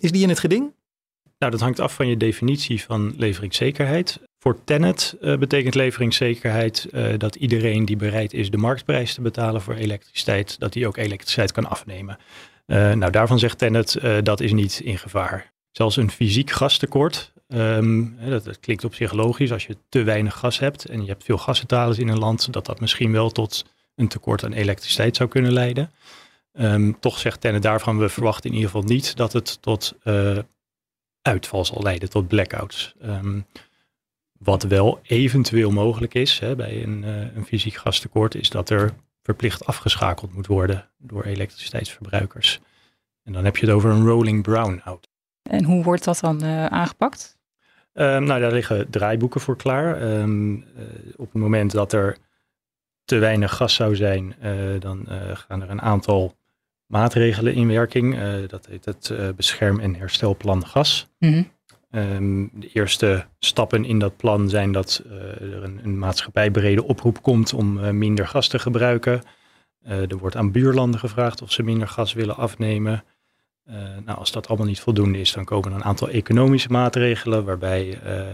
Is 0.00 0.12
die 0.12 0.22
in 0.22 0.28
het 0.28 0.38
geding? 0.38 0.72
Nou, 1.38 1.52
dat 1.52 1.60
hangt 1.60 1.80
af 1.80 1.94
van 1.94 2.08
je 2.08 2.16
definitie 2.16 2.82
van 2.82 3.14
leveringszekerheid. 3.16 4.20
Voor 4.38 4.64
Tennet 4.64 5.16
uh, 5.20 5.36
betekent 5.36 5.74
leveringszekerheid 5.74 6.88
dat 7.18 7.34
iedereen 7.34 7.84
die 7.84 7.96
bereid 7.96 8.32
is 8.32 8.50
de 8.50 8.56
marktprijs 8.56 9.14
te 9.14 9.20
betalen 9.20 9.60
voor 9.60 9.74
elektriciteit, 9.74 10.58
dat 10.58 10.72
die 10.72 10.86
ook 10.86 10.96
elektriciteit 10.96 11.52
kan 11.52 11.68
afnemen. 11.68 12.18
nou, 12.66 13.10
daarvan 13.10 13.38
zegt 13.38 13.58
Tennet 13.58 14.00
dat 14.22 14.40
is 14.40 14.52
niet 14.52 14.80
in 14.84 14.98
gevaar. 14.98 15.52
Zelfs 15.70 15.96
een 15.96 16.10
fysiek 16.10 16.50
gastekort, 16.50 17.32
Um, 17.48 18.16
dat, 18.28 18.44
dat, 18.44 18.60
klinkt 18.60 18.84
op 18.84 18.94
zich 18.94 19.12
logisch 19.12 19.52
als 19.52 19.66
je 19.66 19.76
te 19.88 20.02
weinig 20.02 20.34
gas 20.34 20.58
hebt 20.58 20.84
en 20.84 21.00
je 21.00 21.08
hebt 21.08 21.24
veel 21.24 21.38
gascentrales 21.38 21.98
in 21.98 22.08
een 22.08 22.18
land, 22.18 22.52
dat 22.52 22.66
dat 22.66 22.80
misschien 22.80 23.12
wel 23.12 23.30
tot 23.30 23.64
een 23.94 24.08
tekort 24.08 24.44
aan 24.44 24.52
elektriciteit 24.52 25.16
zou 25.16 25.28
kunnen 25.28 25.52
leiden. 25.52 25.90
Um, 26.52 27.00
toch 27.00 27.18
zegt 27.18 27.40
Tenne 27.40 27.58
daarvan, 27.58 27.98
we 27.98 28.08
verwachten 28.08 28.50
in 28.50 28.56
ieder 28.56 28.70
geval 28.70 28.86
niet 28.88 29.16
dat 29.16 29.32
het 29.32 29.62
tot 29.62 29.94
uh, 30.04 30.38
uitval 31.22 31.64
zal 31.64 31.82
leiden, 31.82 32.10
tot 32.10 32.28
blackouts. 32.28 32.94
Um, 33.04 33.46
wat 34.38 34.62
wel 34.62 35.00
eventueel 35.02 35.70
mogelijk 35.70 36.14
is 36.14 36.38
hè, 36.38 36.56
bij 36.56 36.82
een, 36.82 37.02
uh, 37.02 37.36
een 37.36 37.44
fysiek 37.46 37.74
gastekort, 37.74 38.34
is 38.34 38.50
dat 38.50 38.70
er 38.70 38.94
verplicht 39.22 39.66
afgeschakeld 39.66 40.34
moet 40.34 40.46
worden 40.46 40.88
door 40.98 41.24
elektriciteitsverbruikers. 41.24 42.60
En 43.22 43.32
dan 43.32 43.44
heb 43.44 43.56
je 43.56 43.66
het 43.66 43.74
over 43.74 43.90
een 43.90 44.06
rolling 44.06 44.42
brownout. 44.42 45.08
En 45.42 45.64
hoe 45.64 45.82
wordt 45.82 46.04
dat 46.04 46.20
dan 46.20 46.44
uh, 46.44 46.66
aangepakt? 46.66 47.35
Um, 47.98 48.24
nou, 48.24 48.40
daar 48.40 48.52
liggen 48.52 48.90
draaiboeken 48.90 49.40
voor 49.40 49.56
klaar. 49.56 50.02
Um, 50.02 50.54
uh, 50.56 50.62
op 51.16 51.32
het 51.32 51.42
moment 51.42 51.72
dat 51.72 51.92
er 51.92 52.16
te 53.04 53.18
weinig 53.18 53.56
gas 53.56 53.74
zou 53.74 53.96
zijn, 53.96 54.34
uh, 54.42 54.80
dan 54.80 55.06
uh, 55.08 55.14
gaan 55.32 55.62
er 55.62 55.70
een 55.70 55.82
aantal 55.82 56.36
maatregelen 56.86 57.54
in 57.54 57.68
werking. 57.68 58.18
dat 58.48 58.66
heet 58.66 58.84
het 58.84 59.12
bescherm- 59.36 59.80
en 59.80 59.94
herstelplan 59.94 60.66
gas. 60.66 61.08
Mm 61.18 61.32
-hmm. 61.32 61.50
um, 62.00 62.50
de 62.54 62.68
eerste 62.72 63.26
stappen 63.38 63.84
in 63.84 63.98
dat 63.98 64.16
plan 64.16 64.48
zijn 64.48 64.72
dat 64.72 65.02
er 65.40 65.62
een, 65.62 65.80
een 65.82 65.98
maatschappijbrede 65.98 66.84
oproep 66.84 67.22
komt 67.22 67.52
om 67.52 67.98
minder 67.98 68.28
gas 68.28 68.48
te 68.48 68.58
gebruiken. 68.58 69.22
er 69.84 70.18
wordt 70.18 70.36
aan 70.36 70.52
buurlanden 70.52 71.00
gevraagd 71.00 71.42
of 71.42 71.52
ze 71.52 71.62
minder 71.62 71.88
gas 71.88 72.12
willen 72.12 72.36
afnemen. 72.36 73.04
Uh, 73.68 73.74
nou, 74.04 74.18
als 74.18 74.32
dat 74.32 74.48
allemaal 74.48 74.66
niet 74.66 74.80
voldoende 74.80 75.18
is, 75.18 75.32
dan 75.32 75.44
komen 75.44 75.70
er 75.70 75.76
een 75.76 75.84
aantal 75.84 76.08
economische 76.08 76.68
maatregelen, 76.68 77.44
waarbij 77.44 78.00
uh, 78.04 78.26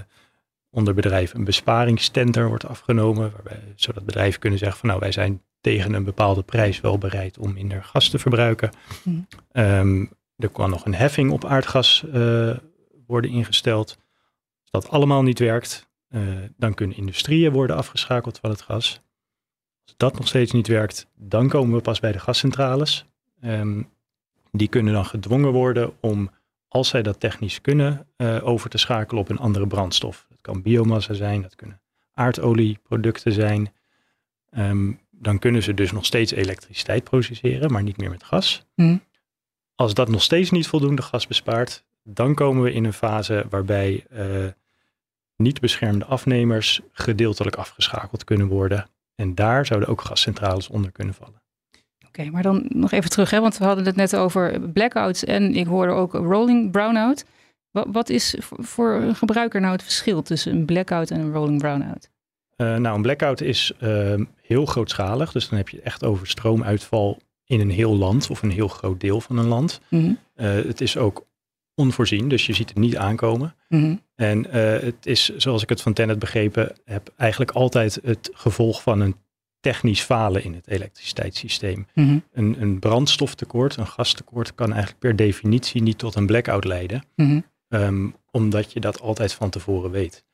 onder 0.71 0.95
bedrijven 0.95 1.39
een 1.39 1.45
besparingstender 1.45 2.49
wordt 2.49 2.67
afgenomen, 2.67 3.33
waarbij, 3.33 3.73
zodat 3.75 4.05
bedrijven 4.05 4.41
kunnen 4.41 4.59
zeggen 4.59 4.79
van 4.79 4.89
nou, 4.89 5.01
wij 5.01 5.12
zijn 5.12 5.43
tegen 5.61 5.95
een 5.95 6.05
bepaalde 6.05 6.43
prijs 6.43 6.81
wel 6.81 6.99
bereid 6.99 7.39
om 7.39 7.53
minder 7.53 7.85
gas 7.85 8.09
te 8.09 8.19
verbruiken. 8.19 8.71
Mm. 9.03 9.27
Um, 9.53 10.11
er 10.37 10.49
kan 10.49 10.71
nog 10.71 10.85
een 10.85 10.95
heffing 10.95 11.31
op 11.31 11.45
aardgas 11.45 12.05
uh, 12.07 12.57
worden 13.07 13.31
ingesteld. 13.31 13.99
Als 14.61 14.71
dat 14.71 14.89
allemaal 14.89 15.23
niet 15.23 15.39
werkt, 15.39 15.91
dan 16.57 16.75
kunnen 16.75 16.97
industrieën 16.97 17.53
worden 17.53 17.77
afgeschakeld 17.77 18.39
van 18.39 18.51
het 18.51 18.62
gas. 18.62 19.01
Als 19.85 19.95
dat 19.97 20.19
nog 20.19 20.29
steeds 20.29 20.53
niet 20.53 20.67
werkt, 20.67 21.07
dan 21.15 21.49
komen 21.49 21.77
we 21.77 21.83
pas 21.83 22.01
bij 22.01 22.12
de 22.12 22.19
gascentrales. 22.19 23.07
Um, 23.45 23.92
die 24.53 24.69
kunnen 24.69 24.93
dan 24.93 25.07
gedwongen 25.07 25.53
worden 25.53 25.93
om, 26.01 26.31
als 26.69 26.89
zij 26.89 27.03
dat 27.03 27.21
technisch 27.21 27.61
kunnen, 27.61 28.07
uh, 28.17 28.47
over 28.47 28.71
te 28.71 28.79
schakelen 28.79 29.23
op 29.23 29.29
een 29.29 29.39
andere 29.39 29.67
brandstof. 29.67 30.27
Dat 30.29 30.41
kan 30.41 30.63
biomassa 30.63 31.15
zijn, 31.15 31.43
dat 31.43 31.55
kunnen 31.55 31.81
aardolieproducten 32.15 33.33
zijn. 33.33 33.73
Um, 34.57 35.01
dan 35.11 35.39
kunnen 35.39 35.63
ze 35.63 35.75
dus 35.75 35.93
nog 35.93 36.05
steeds 36.05 36.33
elektriciteit 36.33 37.05
produceren, 37.05 37.73
maar 37.73 37.83
niet 37.83 37.97
meer 37.97 38.11
met 38.11 38.25
gas. 38.25 38.67
Mm. 38.75 39.03
Als 39.75 39.95
dat 39.95 40.09
nog 40.09 40.23
steeds 40.23 40.51
niet 40.51 40.67
voldoende 40.67 41.03
gas 41.03 41.27
bespaart, 41.27 41.85
dan 42.03 42.35
komen 42.35 42.63
we 42.63 42.73
in 42.73 42.85
een 42.85 42.93
fase 42.93 43.47
waarbij 43.51 44.07
uh, 44.13 44.47
niet 45.37 45.61
beschermde 45.61 46.05
afnemers 46.05 46.81
gedeeltelijk 46.93 47.57
afgeschakeld 47.57 48.25
kunnen 48.25 48.47
worden. 48.47 48.87
En 49.15 49.35
daar 49.35 49.67
zouden 49.67 49.89
ook 49.89 50.01
gascentrales 50.01 50.69
onder 50.69 50.93
kunnen 50.93 51.15
vallen. 51.15 51.42
Oké, 52.19 52.31
maar 52.31 52.42
dan 52.42 52.64
nog 52.69 52.92
even 52.92 53.11
terug, 53.11 53.31
hè, 53.31 53.40
want 53.40 53.59
we 53.59 53.64
hadden 53.64 53.85
het 53.85 53.97
net 53.97 54.16
over 54.16 54.61
blackouts 54.61 55.25
en 55.25 55.54
ik 55.54 55.66
hoorde 55.66 55.92
ook 55.92 56.12
rolling 56.12 56.71
brownout. 56.71 57.25
Wat, 57.71 57.87
wat 57.92 58.09
is 58.09 58.37
voor 58.40 58.95
een 58.95 59.14
gebruiker 59.14 59.61
nou 59.61 59.73
het 59.73 59.83
verschil 59.83 60.23
tussen 60.23 60.52
een 60.52 60.64
blackout 60.64 61.11
en 61.11 61.21
een 61.21 61.33
rolling 61.33 61.59
brownout? 61.59 62.11
Uh, 62.57 62.76
nou, 62.76 62.97
een 62.97 63.02
blackout 63.02 63.40
is 63.40 63.73
uh, 63.83 64.14
heel 64.42 64.66
grootschalig, 64.66 65.33
dus 65.33 65.49
dan 65.49 65.59
heb 65.59 65.69
je 65.69 65.81
echt 65.81 66.04
over 66.04 66.26
stroomuitval 66.26 67.21
in 67.45 67.61
een 67.61 67.71
heel 67.71 67.97
land 67.97 68.31
of 68.31 68.42
een 68.42 68.50
heel 68.50 68.69
groot 68.69 69.00
deel 69.00 69.21
van 69.21 69.38
een 69.38 69.49
land. 69.49 69.81
Mm 69.88 70.00
-hmm. 70.00 70.19
uh, 70.37 70.64
het 70.64 70.81
is 70.81 70.97
ook 70.97 71.26
onvoorzien, 71.75 72.28
dus 72.28 72.47
je 72.47 72.52
ziet 72.52 72.69
het 72.69 72.78
niet 72.78 72.97
aankomen. 72.97 73.54
Mm 73.69 73.81
-hmm. 73.81 74.00
En 74.14 74.47
het 74.50 75.07
is, 75.07 75.37
zoals 75.37 75.62
ik 75.62 75.69
het 75.69 75.83
van 75.83 75.92
Tennet 75.92 76.19
begrepen 76.19 76.76
heb, 76.85 77.12
eigenlijk 77.16 77.50
altijd 77.50 77.99
het 78.02 78.31
gevolg 78.33 78.83
van 78.83 79.00
een 79.00 79.16
technisch 79.62 80.00
falen 80.00 80.45
in 80.45 80.54
het 80.54 80.69
elektriciteitssysteem. 80.69 81.87
Mm 81.95 82.07
-hmm. 82.07 82.23
een, 82.33 82.57
een, 82.61 82.78
brandstoftekort, 82.78 83.76
een 83.76 83.87
gastekort, 83.87 84.54
kan 84.54 84.71
eigenlijk 84.71 84.99
per 84.99 85.16
definitie 85.16 85.83
niet 85.83 85.99
tot 85.99 86.14
een 86.14 86.26
blackout 86.26 86.64
leiden, 86.64 87.04
mm 87.16 87.26
-hmm. 87.26 87.45
um, 87.81 88.14
omdat 88.31 88.73
je 88.73 88.81
dat 88.81 89.00
altijd 89.00 89.33
van 89.33 89.50
tevoren 89.50 89.90
weet. 89.90 90.25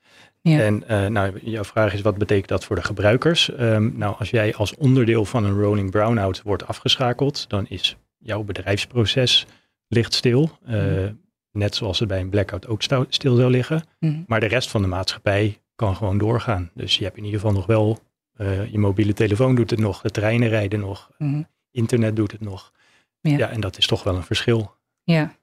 Ja. 0.41 0.61
En 0.61 0.85
uh, 0.91 1.07
nou, 1.07 1.39
jouw 1.43 1.65
vraag 1.65 1.93
is, 1.93 2.01
wat 2.01 2.19
betekent 2.19 2.49
dat 2.49 2.65
voor 2.65 2.77
de 2.77 2.83
gebruikers? 2.83 3.51
Um, 3.61 3.93
nou, 3.97 4.17
als 4.19 4.31
jij 4.31 4.55
als 4.55 4.75
onderdeel 4.75 5.25
van 5.25 5.45
een 5.45 5.61
rolling 5.61 5.91
brownout 5.91 6.43
wordt 6.43 6.67
afgeschakeld, 6.67 7.49
dan 7.49 7.67
is 7.69 7.97
jouw 8.19 8.43
bedrijfsproces 8.43 9.47
ligt 9.89 10.15
stil. 10.15 10.51
Uh, 10.69 10.75
mm 10.75 10.97
-hmm. 10.97 11.21
Net 11.53 11.75
zoals 11.75 11.99
het 11.99 12.09
bij 12.09 12.21
een 12.21 12.29
blackout 12.29 12.67
ook 12.67 12.83
stil 13.09 13.35
zou 13.35 13.51
liggen. 13.51 13.83
Maar 14.27 14.41
de 14.41 14.47
rest 14.47 14.71
van 14.71 14.83
de 14.83 14.89
maatschappij 14.89 15.59
kan 15.75 15.97
gewoon 15.97 16.19
doorgaan. 16.19 16.71
Dus 16.75 16.99
je 16.99 17.05
hebt 17.05 17.17
in 17.17 17.25
ieder 17.25 17.41
geval 17.41 17.55
nog 17.55 17.67
wel 17.67 17.99
uh, 18.39 18.71
je 18.71 18.79
mobiele 18.79 19.13
telefoon 19.13 19.55
doet 19.55 19.71
het 19.71 19.79
nog, 19.79 20.01
de 20.01 20.11
treinen 20.11 20.49
rijden 20.49 20.81
nog, 20.81 21.11
mm 21.19 21.33
-hmm. 21.33 21.49
internet 21.71 22.17
doet 22.17 22.33
het 22.33 22.41
nog. 22.41 22.73
Ja. 23.21 23.37
ja. 23.37 23.49
en 23.49 23.61
dat 23.61 23.79
is 23.79 23.87
toch 23.87 24.03
wel 24.03 24.17
een 24.17 24.25
verschil. 24.25 24.75
Ja. 25.03 25.37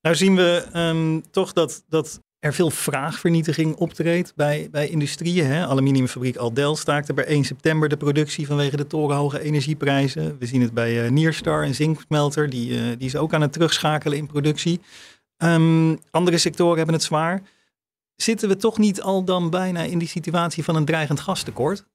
Nou 0.00 0.16
zien 0.16 0.36
we 0.36 0.66
um, 0.74 1.30
toch 1.30 1.52
dat, 1.52 1.84
dat 1.88 2.20
er 2.38 2.54
veel 2.54 2.70
vraagvernietiging 2.70 3.76
optreedt 3.76 4.32
bij, 4.36 4.68
bij 4.70 4.88
industrieën. 4.88 5.46
Hè? 5.46 5.66
Aluminiumfabriek 5.66 6.36
Aldel 6.36 6.76
staakte 6.76 7.14
per 7.14 7.26
1 7.26 7.44
september 7.44 7.88
de 7.88 7.96
productie 7.96 8.46
vanwege 8.46 8.76
de 8.76 8.86
torenhoge 8.86 9.40
energieprijzen. 9.40 10.38
We 10.38 10.46
zien 10.46 10.60
het 10.60 10.72
bij 10.72 11.04
uh, 11.04 11.10
Nierstar, 11.10 11.64
een 11.64 11.74
zinksmelter, 11.74 12.50
die, 12.50 12.70
uh, 12.70 12.82
die 12.98 13.06
is 13.06 13.16
ook 13.16 13.34
aan 13.34 13.40
het 13.40 13.52
terugschakelen 13.52 14.18
in 14.18 14.26
productie. 14.26 14.80
Um, 15.36 15.98
andere 16.10 16.38
sectoren 16.38 16.76
hebben 16.76 16.94
het 16.94 17.04
zwaar. 17.04 17.42
Zitten 18.16 18.48
we 18.48 18.56
toch 18.56 18.78
niet 18.78 19.02
al 19.02 19.24
dan 19.24 19.50
bijna 19.50 19.82
in 19.82 19.98
die 19.98 20.08
situatie 20.08 20.64
van 20.64 20.76
een 20.76 20.84
dreigend 20.84 21.20
gastekort? 21.20 21.86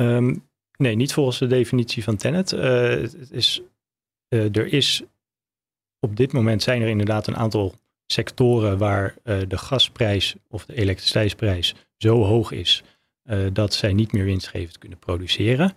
Um, 0.00 0.48
nee, 0.76 0.94
niet 0.94 1.12
volgens 1.12 1.38
de 1.38 1.46
definitie 1.46 2.04
van 2.04 2.16
Tenet. 2.16 2.52
Uh, 2.52 2.60
het 2.88 3.30
is, 3.30 3.62
uh, 4.28 4.56
er 4.56 4.72
is 4.72 5.02
op 5.98 6.16
dit 6.16 6.32
moment 6.32 6.62
zijn 6.62 6.82
er 6.82 6.88
inderdaad 6.88 7.26
een 7.26 7.36
aantal 7.36 7.74
sectoren 8.06 8.78
waar 8.78 9.14
uh, 9.24 9.38
de 9.48 9.58
gasprijs 9.58 10.34
of 10.48 10.66
de 10.66 10.74
elektriciteitsprijs 10.74 11.74
zo 11.96 12.22
hoog 12.22 12.52
is 12.52 12.82
dat 13.52 13.74
zij 13.74 13.92
niet 13.92 14.12
meer 14.12 14.24
winstgevend 14.24 14.78
kunnen 14.78 14.98
produceren. 14.98 15.72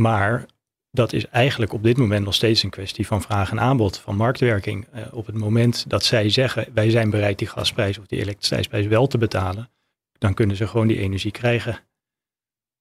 Maar 0.00 0.46
dat 0.90 1.12
is 1.12 1.26
eigenlijk 1.26 1.72
op 1.72 1.82
dit 1.82 1.96
moment 1.96 2.24
nog 2.24 2.34
steeds 2.34 2.62
een 2.62 2.70
kwestie 2.70 3.06
van 3.06 3.22
vraag 3.22 3.50
en 3.50 3.60
aanbod, 3.60 3.98
van 3.98 4.16
marktwerking. 4.16 4.86
op 5.10 5.26
het 5.26 5.34
moment 5.34 5.90
dat 5.90 6.04
zij 6.04 6.30
zeggen 6.30 6.66
wij 6.74 6.90
zijn 6.90 7.10
bereid 7.10 7.38
die 7.38 7.48
gasprijs 7.48 7.98
of 7.98 8.06
die 8.06 8.20
elektriciteitsprijs 8.20 8.86
wel 8.86 9.06
te 9.06 9.18
betalen, 9.18 9.70
dan 10.18 10.34
kunnen 10.34 10.56
ze 10.56 10.66
gewoon 10.66 10.86
die 10.86 11.00
energie 11.00 11.30
krijgen. 11.30 11.87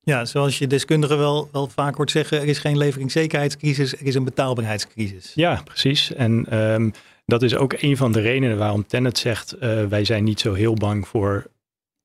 Ja, 0.08 0.26
zoals 0.26 0.58
je 0.58 0.68
deskundige 0.68 1.16
wel, 1.16 1.50
wel 1.52 1.68
vaak 1.68 1.96
hoort 1.96 2.12
zeggen, 2.12 2.42
er 2.42 2.48
is 2.48 2.60
geen 2.60 2.78
leveringszekerheidscrisis, 2.78 3.94
er 3.94 4.06
is 4.06 4.16
een 4.16 4.24
betaalbaarheidscrisis. 4.24 5.32
Ja, 5.36 5.62
precies. 5.64 6.14
En 6.14 6.60
um, 6.60 6.94
dat 7.26 7.44
is 7.44 7.56
ook 7.56 7.74
een 7.74 7.98
van 7.98 8.12
de 8.12 8.20
redenen 8.20 8.58
waarom 8.58 8.88
Tennet 8.88 9.18
zegt, 9.18 9.56
uh, 9.56 9.86
wij 9.86 10.06
zijn 10.06 10.24
niet 10.24 10.40
zo 10.40 10.54
heel 10.54 10.74
bang 10.74 11.08
voor 11.08 11.52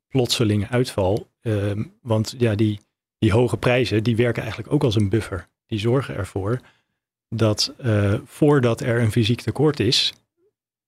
plotselinge 0.09 0.68
uitval. 0.68 1.28
Ehm, 1.40 1.82
want 2.00 2.35
ja, 2.38 2.54
die, 2.54 2.80
die 3.18 3.32
hoge 3.32 3.56
prijzen, 3.56 4.02
die 4.02 4.16
werken 4.16 4.42
eigenlijk 4.42 4.73
ook 4.73 4.85
als 4.85 4.94
een 4.94 5.09
buffer. 5.09 5.49
Die 5.66 5.78
zorgen 5.78 6.14
ervoor 6.14 6.61
dat 7.28 7.75
uh, 7.85 8.14
voordat 8.25 8.80
er 8.80 9.00
een 9.00 9.12
fysiek 9.12 9.40
tekort 9.40 9.80
is, 9.80 10.12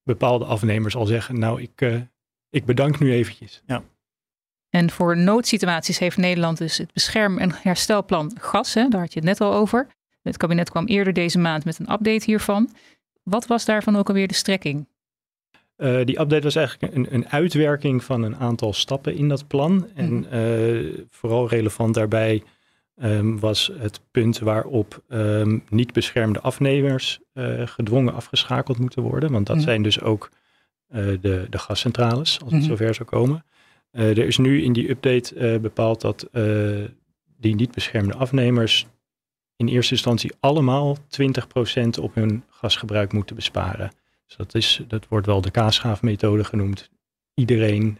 bepaalde 0.03 0.45
afnemers 0.45 0.97
al 0.97 1.07
zeggen, 1.07 1.39
nou 1.39 1.63
ik, 1.63 1.81
uh, 1.81 2.01
ik 2.51 2.65
bedank 2.65 2.99
nu 2.99 3.13
eventjes. 3.13 3.63
Ja. 3.67 3.83
En 4.75 4.91
voor 4.91 5.17
noodsituaties 5.17 5.99
heeft 5.99 6.17
Nederland 6.17 6.59
dus 6.59 6.79
het 6.79 6.93
bescherm- 6.93 7.39
en 7.39 7.55
herstelplan 7.63 8.37
gas, 8.41 8.75
hè, 8.75 8.89
daar 8.89 9.01
had 9.01 9.13
je 9.13 9.19
het 9.19 9.29
net 9.29 9.41
al 9.41 9.55
over. 9.55 9.87
Het 10.23 10.37
kabinet 10.37 10.71
kwam 10.71 10.87
eerder 10.87 11.13
deze 11.13 11.39
maand 11.39 11.65
met 11.65 11.79
een 11.79 11.93
update 11.93 12.25
hiervan. 12.25 12.71
Wat 13.23 13.47
was 13.47 13.65
daarvan 13.65 13.97
ook 13.97 14.09
alweer 14.09 14.29
de 14.29 14.35
strekking? 14.35 14.87
Uh, 15.77 16.05
die 16.05 16.21
update 16.21 16.43
was 16.43 16.57
eigenlijk 16.57 16.95
een, 16.95 17.07
een, 17.15 17.29
uitwerking 17.29 18.05
van 18.05 18.23
een 18.23 18.37
aantal 18.37 18.73
stappen 18.73 19.15
in 19.15 19.29
dat 19.29 19.47
plan. 19.47 19.87
En 19.95 20.27
uh, 20.33 21.05
vooral 21.11 21.49
relevant 21.49 21.95
daarbij 21.95 22.43
um, 23.03 23.41
was 23.41 23.71
het 23.79 24.01
punt 24.11 24.39
waarop 24.39 25.03
um, 25.09 25.65
niet 25.69 25.93
beschermde 25.93 26.41
afnemers 26.41 27.21
uh, 27.35 27.67
gedwongen 27.67 28.15
afgeschakeld 28.15 28.79
moeten 28.79 29.03
worden. 29.03 29.33
Want 29.33 29.47
dat 29.47 29.57
mm. 29.57 29.63
zijn 29.63 29.83
dus 29.83 30.01
ook 30.01 30.31
de, 30.89 31.47
de 31.51 31.59
gascentrales, 31.59 32.41
als 32.43 32.53
het 32.53 32.61
mm. 32.61 32.67
zover 32.69 32.95
zou 32.95 33.09
komen. 33.09 33.45
Er 33.95 34.19
is 34.27 34.39
nu 34.39 34.63
in 34.63 34.73
die 34.73 34.91
update 34.91 35.59
bepaald 35.63 36.01
dat 36.01 36.29
die 37.37 37.55
niet 37.55 37.73
beschermde 37.73 38.15
afnemers 38.15 38.87
in 39.57 39.69
eerste 39.69 39.93
instantie 39.93 40.33
allemaal 40.41 40.97
20% 40.99 41.01
op 42.01 42.15
hun 42.15 42.45
gasgebruik 42.49 43.13
moeten 43.13 43.37
besparen. 43.37 43.93
Dus 44.27 44.37
dat, 44.37 44.55
is, 44.55 44.85
dat 44.89 45.09
wordt 45.09 45.27
wel 45.27 45.41
de 45.41 45.51
kaasschaafmethode 45.51 46.45
genoemd. 46.45 46.91
Iedereen 47.35 47.99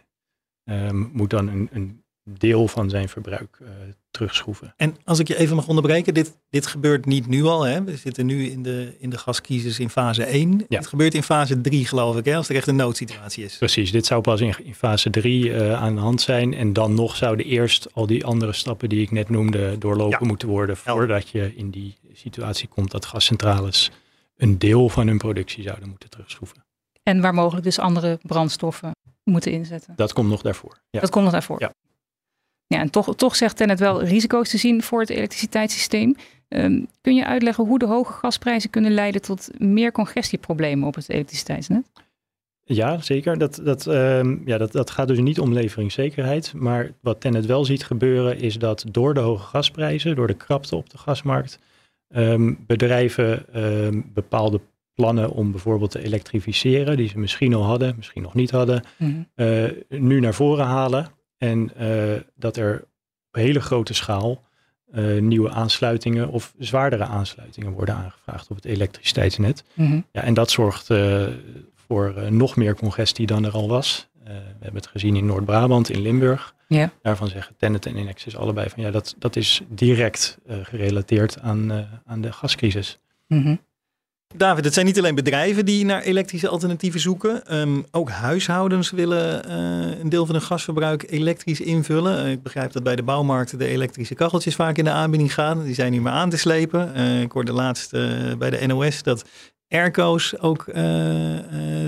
moet 1.11 1.29
dan 1.29 1.47
een, 1.47 1.69
een, 1.71 2.03
deel 2.29 2.67
van 2.67 2.89
zijn 2.89 3.09
verbruik 3.09 3.57
uh, 3.61 3.67
terugschroeven. 4.11 4.73
En 4.77 4.97
als 5.03 5.19
ik 5.19 5.27
je 5.27 5.37
even 5.37 5.55
mag 5.55 5.67
onderbreken, 5.67 6.13
dit, 6.13 6.37
dit 6.49 6.67
gebeurt 6.67 7.05
niet 7.05 7.27
nu 7.27 7.43
al. 7.43 7.63
Hè? 7.63 7.83
We 7.83 7.97
zitten 7.97 8.25
nu 8.25 8.45
in 8.49 8.63
de, 8.63 8.95
in 8.99 9.09
de 9.09 9.17
gaskiezers 9.17 9.79
in 9.79 9.89
fase 9.89 10.23
1. 10.23 10.65
Ja. 10.69 10.77
Het 10.77 10.87
gebeurt 10.87 11.13
in 11.13 11.23
fase 11.23 11.61
3 11.61 11.85
geloof 11.85 12.17
ik, 12.17 12.25
hè? 12.25 12.35
als 12.35 12.49
er 12.49 12.55
echt 12.55 12.67
een 12.67 12.75
noodsituatie 12.75 13.43
is. 13.43 13.57
Precies, 13.57 13.91
dit 13.91 14.05
zou 14.05 14.21
pas 14.21 14.41
in, 14.41 14.55
in 14.63 14.75
fase 14.75 15.09
3 15.09 15.45
uh, 15.45 15.71
eh, 15.71 15.81
aan 15.81 15.95
de 15.95 16.01
hand 16.01 16.21
zijn. 16.21 16.53
En 16.53 16.73
dan 16.73 16.93
nog 16.93 17.15
zouden 17.15 17.45
eerst 17.45 17.93
al 17.93 18.07
die 18.07 18.25
andere 18.25 18.53
stappen 18.53 18.89
die 18.89 19.01
ik 19.01 19.11
net 19.11 19.29
noemde 19.29 19.77
doorlopen 19.77 20.19
ja. 20.21 20.27
moeten 20.27 20.47
worden. 20.47 20.77
Voordat 20.77 21.29
je 21.29 21.55
in 21.55 21.69
die 21.69 21.95
situatie 22.13 22.67
komt 22.67 22.91
dat 22.91 23.05
gascentrales 23.05 23.91
een 24.37 24.57
deel 24.57 24.89
van 24.89 25.07
hun 25.07 25.17
productie 25.17 25.63
zouden 25.63 25.89
moeten 25.89 26.09
terugschroeven. 26.09 26.63
En 27.03 27.21
waar 27.21 27.33
mogelijk 27.33 27.65
dus 27.65 27.79
andere 27.79 28.19
brandstoffen 28.21 28.91
moeten 29.23 29.51
inzetten. 29.51 29.93
Dat 29.95 30.13
komt 30.13 30.29
nog 30.29 30.41
daarvoor. 30.41 30.77
Ja. 30.89 30.99
Dat 30.99 31.09
komt 31.09 31.23
nog 31.23 31.33
daarvoor. 31.33 31.59
Ja. 31.59 31.73
Ja, 32.67 32.79
en 32.79 32.89
toch, 32.89 33.15
toch 33.15 33.35
zegt 33.35 33.57
Tennet 33.57 33.79
wel 33.79 34.03
risico's 34.03 34.49
te 34.49 34.57
zien 34.57 34.81
voor 34.81 34.99
het 34.99 35.09
elektriciteitssysteem. 35.09 36.15
Um, 36.49 36.87
kun 37.01 37.15
je 37.15 37.25
uitleggen 37.25 37.65
hoe 37.65 37.79
de 37.79 37.85
hoge 37.85 38.13
gasprijzen 38.13 38.69
kunnen 38.69 38.91
leiden 38.91 39.21
tot 39.21 39.49
meer 39.57 39.91
congestieproblemen 39.91 40.87
op 40.87 40.95
het 40.95 41.09
elektriciteitsnet? 41.09 41.91
Ja, 42.63 43.01
zeker. 43.01 43.37
Dat, 43.37 43.61
dat, 43.63 43.85
um, 43.85 44.41
ja, 44.45 44.57
dat, 44.57 44.71
dat 44.71 44.89
gaat 44.89 45.07
dus 45.07 45.19
niet 45.19 45.39
om 45.39 45.53
leveringszekerheid. 45.53 46.53
Maar 46.53 46.91
wat 47.01 47.21
Tennet 47.21 47.45
wel 47.45 47.65
ziet 47.65 47.83
gebeuren 47.83 48.39
is 48.39 48.57
dat 48.57 48.85
door 48.91 49.13
de 49.13 49.19
hoge 49.19 49.43
gasprijzen, 49.43 50.15
door 50.15 50.27
de 50.27 50.33
krapte 50.33 50.75
op 50.75 50.89
de 50.89 50.97
gasmarkt, 50.97 51.59
um, 52.15 52.63
bedrijven 52.67 53.45
bepaalde 54.13 54.59
plannen 54.93 55.31
om 55.31 55.51
bijvoorbeeld 55.51 55.91
te 55.91 56.03
elektrificeren, 56.03 56.97
die 56.97 57.09
ze 57.09 57.19
misschien 57.19 57.53
al 57.53 57.63
hadden, 57.63 57.93
misschien 57.97 58.21
nog 58.21 58.33
niet 58.33 58.51
hadden, 58.51 58.83
mm 58.97 59.27
-hmm. 59.35 59.45
uh, 59.45 59.71
nu 59.89 60.19
naar 60.19 60.33
voren 60.33 60.65
halen. 60.65 61.07
En 61.37 61.71
uh, 61.79 62.19
dat 62.35 62.57
er 62.57 62.87
op 63.27 63.35
hele 63.41 63.61
grote 63.61 63.93
schaal 63.93 64.43
uh, 64.93 65.21
nieuwe 65.21 65.49
aansluitingen 65.49 66.29
of 66.29 66.53
zwaardere 66.57 67.03
aansluitingen 67.03 67.71
worden 67.71 67.95
aangevraagd 67.95 68.49
op 68.49 68.55
het 68.55 68.65
elektriciteitsnet. 68.65 69.63
Mm 69.73 69.87
-hmm. 69.87 70.05
ja, 70.11 70.21
en 70.21 70.33
dat 70.33 70.51
zorgt 70.51 70.89
uh, 70.89 71.27
voor 71.73 72.31
nog 72.31 72.55
meer 72.55 72.75
congestie 72.75 73.25
dan 73.25 73.45
er 73.45 73.51
al 73.51 73.67
was. 73.67 74.07
we 74.23 74.31
hebben 74.59 74.81
het 74.81 74.87
gezien 74.87 75.15
in 75.15 75.25
Noord-Brabant, 75.25 75.89
in 75.89 76.01
Limburg. 76.01 76.55
Ja. 76.67 76.91
Daarvan 77.01 77.27
zeggen 77.27 77.55
Tennet 77.57 77.85
en 77.85 77.97
Inexis 77.97 78.37
allebei 78.37 78.69
van 78.69 78.83
ja, 78.83 78.91
dat, 78.91 79.15
dat 79.19 79.35
is 79.35 79.61
direct 79.67 80.37
gerelateerd 80.47 81.39
aan, 81.39 81.87
aan 82.05 82.21
de 82.21 82.31
gascrisis. 82.31 82.99
Mm 83.27 83.41
-hmm. 83.41 83.59
David, 84.37 84.65
het 84.65 84.73
zijn 84.73 84.85
niet 84.85 84.97
alleen 84.97 85.15
bedrijven 85.15 85.65
die 85.65 85.85
naar 85.85 86.01
elektrische 86.01 86.47
alternatieven 86.47 86.99
zoeken. 86.99 87.57
Um, 87.57 87.85
ook 87.91 88.09
huishoudens 88.09 88.91
willen 88.91 89.47
uh, 89.47 89.99
een 89.99 90.09
deel 90.09 90.25
van 90.25 90.35
hun 90.35 90.43
gasverbruik 90.43 91.11
elektrisch 91.11 91.61
invullen. 91.61 92.25
Uh, 92.25 92.31
ik 92.31 92.43
begrijp 92.43 92.71
dat 92.71 92.83
bij 92.83 92.95
de 92.95 93.03
bouwmarkt 93.03 93.59
de 93.59 93.65
elektrische 93.65 94.15
kacheltjes 94.15 94.55
vaak 94.55 94.77
in 94.77 94.83
de 94.83 94.89
aanbieding 94.89 95.33
gaan. 95.33 95.63
Die 95.63 95.73
zijn 95.73 95.91
nu 95.91 96.01
maar 96.01 96.13
aan 96.13 96.29
te 96.29 96.37
slepen. 96.37 96.91
Uh, 96.95 97.21
ik 97.21 97.31
hoorde 97.31 97.51
laatst 97.51 97.91
bij 98.37 98.49
de 98.49 98.67
NOS 98.67 99.03
dat 99.03 99.25
airco's 99.67 100.39
ook 100.39 100.65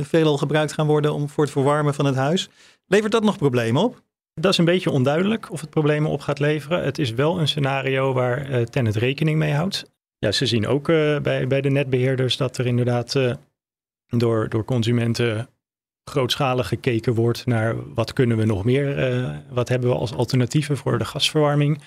veelal 0.01 0.37
gebruikt 0.37 0.73
gaan 0.73 0.87
worden 0.87 1.13
om, 1.13 1.29
voor 1.29 1.43
het 1.43 1.53
verwarmen 1.53 1.93
van 1.93 2.05
het 2.05 2.15
huis. 2.15 2.49
Levert 2.85 3.11
dat 3.11 3.23
nog 3.23 3.37
problemen 3.37 3.81
op? 3.81 4.01
Dat 4.33 4.51
is 4.51 4.57
een 4.57 4.65
beetje 4.65 4.91
onduidelijk 4.91 5.51
of 5.51 5.61
het 5.61 5.69
problemen 5.69 6.11
op 6.11 6.21
gaat 6.21 6.39
leveren. 6.39 6.83
Het 6.83 6.97
is 6.97 7.11
wel 7.11 7.39
een 7.39 7.47
scenario 7.47 8.13
waar 8.13 8.49
uh, 8.49 8.61
Tennet 8.61 8.95
rekening 8.95 9.37
mee 9.37 9.53
houdt. 9.53 9.85
Ja, 10.19 10.31
ze 10.31 10.45
zien 10.45 10.67
ook 10.67 10.89
uh, 10.89 11.19
bij, 11.19 11.47
bij 11.47 11.61
de 11.61 11.69
netbeheerders 11.69 12.37
dat 12.37 12.57
er 12.57 12.65
inderdaad 12.65 13.15
uh, 13.15 13.33
door, 14.07 14.49
door 14.49 14.65
consumenten 14.65 15.49
grootschalig 16.03 16.67
gekeken 16.67 17.13
wordt 17.13 17.45
naar 17.45 17.93
wat 17.93 18.13
kunnen 18.13 18.37
we 18.37 18.45
nog 18.45 18.63
meer, 18.63 19.13
uh, 19.13 19.37
wat 19.49 19.69
hebben 19.69 19.89
we 19.89 19.95
als 19.95 20.13
alternatieven 20.13 20.77
voor 20.77 20.97
de 20.97 21.05
gasverwarming. 21.05 21.81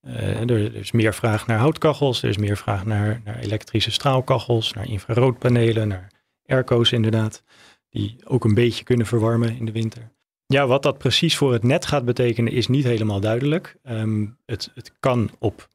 Er, 0.00 0.50
er, 0.50 0.74
is 0.74 0.92
meer 0.92 1.14
vraag 1.14 1.46
naar 1.46 1.58
houtkachels, 1.58 2.22
er 2.22 2.28
is 2.28 2.36
meer 2.36 2.56
vraag 2.56 2.84
naar, 2.84 3.20
naar 3.24 3.38
elektrische 3.38 3.90
straalkachels, 3.90 4.72
naar 4.72 4.88
infraroodpanelen, 4.88 5.88
naar 5.88 6.10
airco's 6.46 6.92
inderdaad, 6.92 7.42
die 7.88 8.16
ook 8.24 8.44
een 8.44 8.54
beetje 8.54 8.84
kunnen 8.84 9.06
verwarmen 9.06 9.56
in 9.56 9.64
de 9.64 9.72
winter. 9.72 10.10
Ja, 10.46 10.66
wat 10.66 10.82
dat 10.82 10.98
precies 10.98 11.36
voor 11.36 11.52
het 11.52 11.62
net 11.62 11.86
gaat 11.86 12.04
betekenen 12.04 12.52
is 12.52 12.68
niet 12.68 12.84
helemaal 12.84 13.20
duidelijk. 13.20 13.76
Um, 13.84 14.36
het, 14.46 14.70
het 14.74 14.92
kan 15.00 15.30
op 15.38 15.68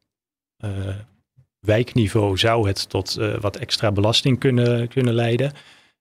wijkniveau 1.60 2.38
zou 2.38 2.68
het 2.68 2.90
tot 2.90 3.18
uh, 3.20 3.38
wat 3.40 3.56
extra 3.56 3.92
belasting 3.92 4.40
kunnen, 4.40 4.88
kunnen 4.88 5.14
leiden. 5.14 5.52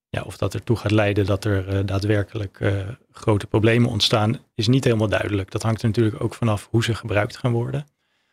Ja, 0.09 0.23
of 0.23 0.37
dat 0.37 0.55
ertoe 0.55 0.77
gaat 0.77 0.90
leiden 0.90 1.27
dat 1.27 1.45
er 1.45 1.75
uh, 1.75 1.81
daadwerkelijk 1.85 2.61
uh, 2.61 2.88
grote 3.11 3.47
problemen 3.47 3.90
ontstaan, 3.90 4.38
is 4.55 4.69
niet 4.69 4.85
helemaal 4.85 5.09
duidelijk. 5.09 5.51
Dat 5.51 5.62
hangt 5.62 5.83
er 5.83 5.88
natuurlijk 5.88 6.23
ook 6.23 6.35
vanaf 6.35 6.69
hoe 6.71 6.85
ze 6.85 6.95
gebruikt 6.95 7.37
gaan 7.37 7.53
worden. 7.53 7.87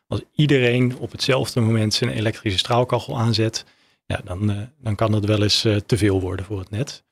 Als 0.08 0.22
iedereen 0.36 0.98
op 0.98 1.12
hetzelfde 1.12 1.60
moment 1.60 1.94
zijn 1.94 2.10
elektrische 2.10 2.60
straalkachel 2.60 3.20
aanzet, 3.20 3.66
ja, 4.06 4.22
dan, 4.24 4.70
dan 4.78 4.96
kan 4.96 5.12
dat 5.12 5.26
wel 5.26 5.44
eens 5.44 5.62
te 5.86 5.98
veel 5.98 6.22
worden 6.22 6.46
voor 6.46 6.60
het 6.60 6.70
net. 6.70 7.04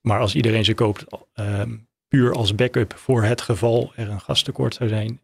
Maar 0.00 0.20
als 0.20 0.34
iedereen 0.34 0.64
ze 0.64 0.74
koopt 0.74 1.04
puur 2.08 2.32
als 2.32 2.54
backup 2.54 2.94
voor 2.96 3.22
het 3.22 3.40
geval 3.40 3.92
er 3.96 4.08
een 4.08 4.20
gastekort 4.20 4.74
zou 4.74 4.88
zijn, 4.88 5.20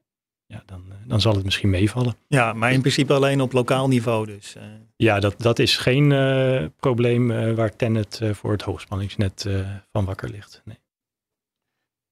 ja, 0.48 0.62
dan, 0.66 0.84
eh, 0.88 0.96
dan 1.06 1.20
zal 1.20 1.34
het 1.34 1.44
misschien 1.44 1.70
meevallen. 1.70 2.14
Ja, 2.26 2.52
maar 2.52 2.72
in 2.72 2.80
principe 2.80 3.12
alleen 3.12 3.40
op 3.40 3.52
lokaal 3.52 3.88
niveau 3.88 4.26
dus. 4.26 4.56
Uh... 4.56 4.62
Ja, 4.96 5.20
dat, 5.20 5.34
dat 5.38 5.58
is 5.58 5.76
geen 5.76 6.10
uh, 6.10 6.64
probleem 6.76 7.30
uh, 7.30 7.54
waar 7.54 7.76
Tennet 7.76 8.20
voor 8.32 8.52
het 8.52 8.62
hoogspanningsnet 8.62 9.46
van 9.92 10.04
wakker 10.04 10.30
ligt. 10.30 10.62
Nee. 10.64 10.78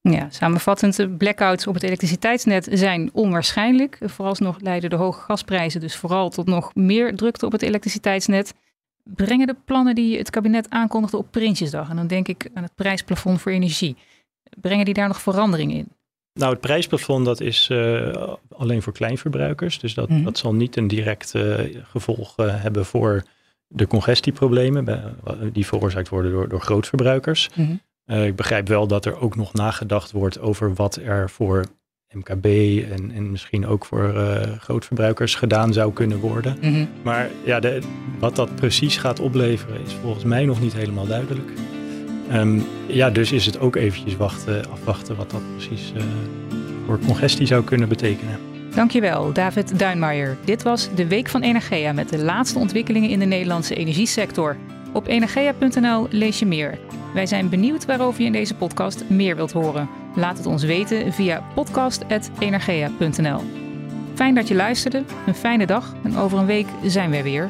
Ja, 0.01 0.29
samenvattend, 0.29 1.17
blackouts 1.17 1.67
op 1.67 1.73
het 1.73 1.83
elektriciteitsnet 1.83 2.67
zijn 2.71 3.09
onwaarschijnlijk. 3.13 3.97
Vooralsnog 4.01 4.59
leiden 4.59 4.89
de 4.89 4.95
hoge 4.95 5.21
gasprijzen 5.21 5.81
dus 5.81 5.95
vooral 5.95 6.29
tot 6.29 6.45
nog 6.45 6.75
meer 6.75 7.15
drukte 7.15 7.45
op 7.45 7.51
het 7.51 7.61
elektriciteitsnet. 7.61 8.53
Brengen 9.03 9.47
de 9.47 9.55
plannen 9.65 9.95
die 9.95 10.17
het 10.17 10.29
kabinet 10.29 10.69
aankondigde 10.69 11.17
op 11.17 11.31
Prinsjesdag, 11.31 11.89
en 11.89 11.95
dan 11.95 12.07
denk 12.07 12.27
ik 12.27 12.49
aan 12.53 12.63
het 12.63 12.75
prijsplafond 12.75 13.41
voor 13.41 13.51
energie, 13.51 13.97
brengen 14.61 14.85
die 14.85 14.93
daar 14.93 15.07
nog 15.07 15.21
verandering 15.21 15.73
in? 15.73 15.87
Nou, 16.37 16.51
het 16.51 16.61
prijsplafond 16.61 17.25
dat 17.25 17.41
is 17.41 17.69
uh, 17.71 18.33
alleen 18.49 18.81
voor 18.81 18.93
kleinverbruikers. 18.93 19.79
Dus 19.79 19.93
dat, 19.93 20.09
mm 20.09 20.15
-hmm. 20.15 20.23
dat 20.23 20.37
zal 20.37 20.53
niet 20.53 20.75
een 20.75 20.87
direct 20.87 21.33
uh, 21.35 21.55
gevolg 21.83 22.39
uh, 22.39 22.61
hebben 22.61 22.85
voor 22.85 23.23
de 23.67 23.87
congestieproblemen 23.87 24.85
bij, 24.85 25.01
die 25.51 25.65
veroorzaakt 25.65 26.09
worden 26.09 26.31
door, 26.31 26.49
door 26.49 26.61
grootverbruikers. 26.61 27.49
Mm 27.53 27.81
-hmm. 28.05 28.23
ik 28.23 28.35
begrijp 28.35 28.67
wel 28.67 28.87
dat 28.87 29.05
er 29.05 29.19
ook 29.19 29.35
nog 29.35 29.53
nagedacht 29.53 30.11
wordt 30.11 30.39
over 30.39 30.73
wat 30.73 30.95
er 30.95 31.29
voor 31.29 31.65
MKB 32.13 32.45
en, 32.91 33.11
en 33.11 33.31
misschien 33.31 33.67
ook 33.67 33.85
voor 33.85 34.13
grootverbruikers 34.59 35.35
gedaan 35.35 35.73
zou 35.73 35.93
kunnen 35.93 36.19
worden. 36.19 36.57
Mm 36.61 36.73
-hmm. 36.73 36.89
Maar 37.03 37.29
ja, 37.45 37.59
de, 37.59 37.79
wat 38.19 38.35
dat 38.35 38.55
precies 38.55 38.97
gaat 38.97 39.19
opleveren 39.19 39.81
is 39.85 39.93
volgens 39.93 40.23
mij 40.23 40.45
nog 40.45 40.61
niet 40.61 40.73
helemaal 40.73 41.07
duidelijk. 41.07 41.51
Um, 42.33 42.65
ja, 42.87 43.09
dus 43.09 43.31
is 43.31 43.45
het 43.45 43.59
ook 43.59 43.75
eventjes 43.75 44.15
wachten, 44.15 44.71
afwachten 44.71 45.15
wat 45.15 45.31
dat 45.31 45.41
precies 45.55 45.93
uh, 45.97 46.03
voor 46.85 46.99
congestie 47.05 47.45
zou 47.45 47.63
kunnen 47.63 47.89
betekenen. 47.89 48.39
Dankjewel, 48.75 49.33
David 49.33 49.79
Duinmaier. 49.79 50.37
Dit 50.45 50.63
was 50.63 50.89
de 50.95 51.07
Week 51.07 51.29
van 51.29 51.41
Energia 51.41 51.93
met 51.93 52.09
de 52.09 52.17
laatste 52.17 52.59
ontwikkelingen 52.59 53.09
in 53.09 53.19
de 53.19 53.25
Nederlandse 53.25 53.75
energiesector. 53.75 54.57
Op 54.93 55.07
energia.nl 55.07 56.07
lees 56.09 56.39
je 56.39 56.45
meer. 56.45 56.77
Wij 57.13 57.25
zijn 57.25 57.49
benieuwd 57.49 57.85
waarover 57.85 58.21
je 58.21 58.27
in 58.27 58.31
deze 58.31 58.55
podcast 58.55 59.03
meer 59.09 59.35
wilt 59.35 59.51
horen. 59.51 59.89
Laat 60.15 60.37
het 60.37 60.45
ons 60.45 60.63
weten 60.63 61.13
via 61.13 61.43
podcast.energia.nl. 61.53 63.41
Fijn 64.13 64.35
dat 64.35 64.47
je 64.47 64.55
luisterde, 64.55 65.03
een 65.27 65.35
fijne 65.35 65.65
dag 65.65 65.95
en 66.03 66.17
over 66.17 66.37
een 66.37 66.45
week 66.45 66.67
zijn 66.83 67.09
we 67.09 67.23
weer. 67.23 67.49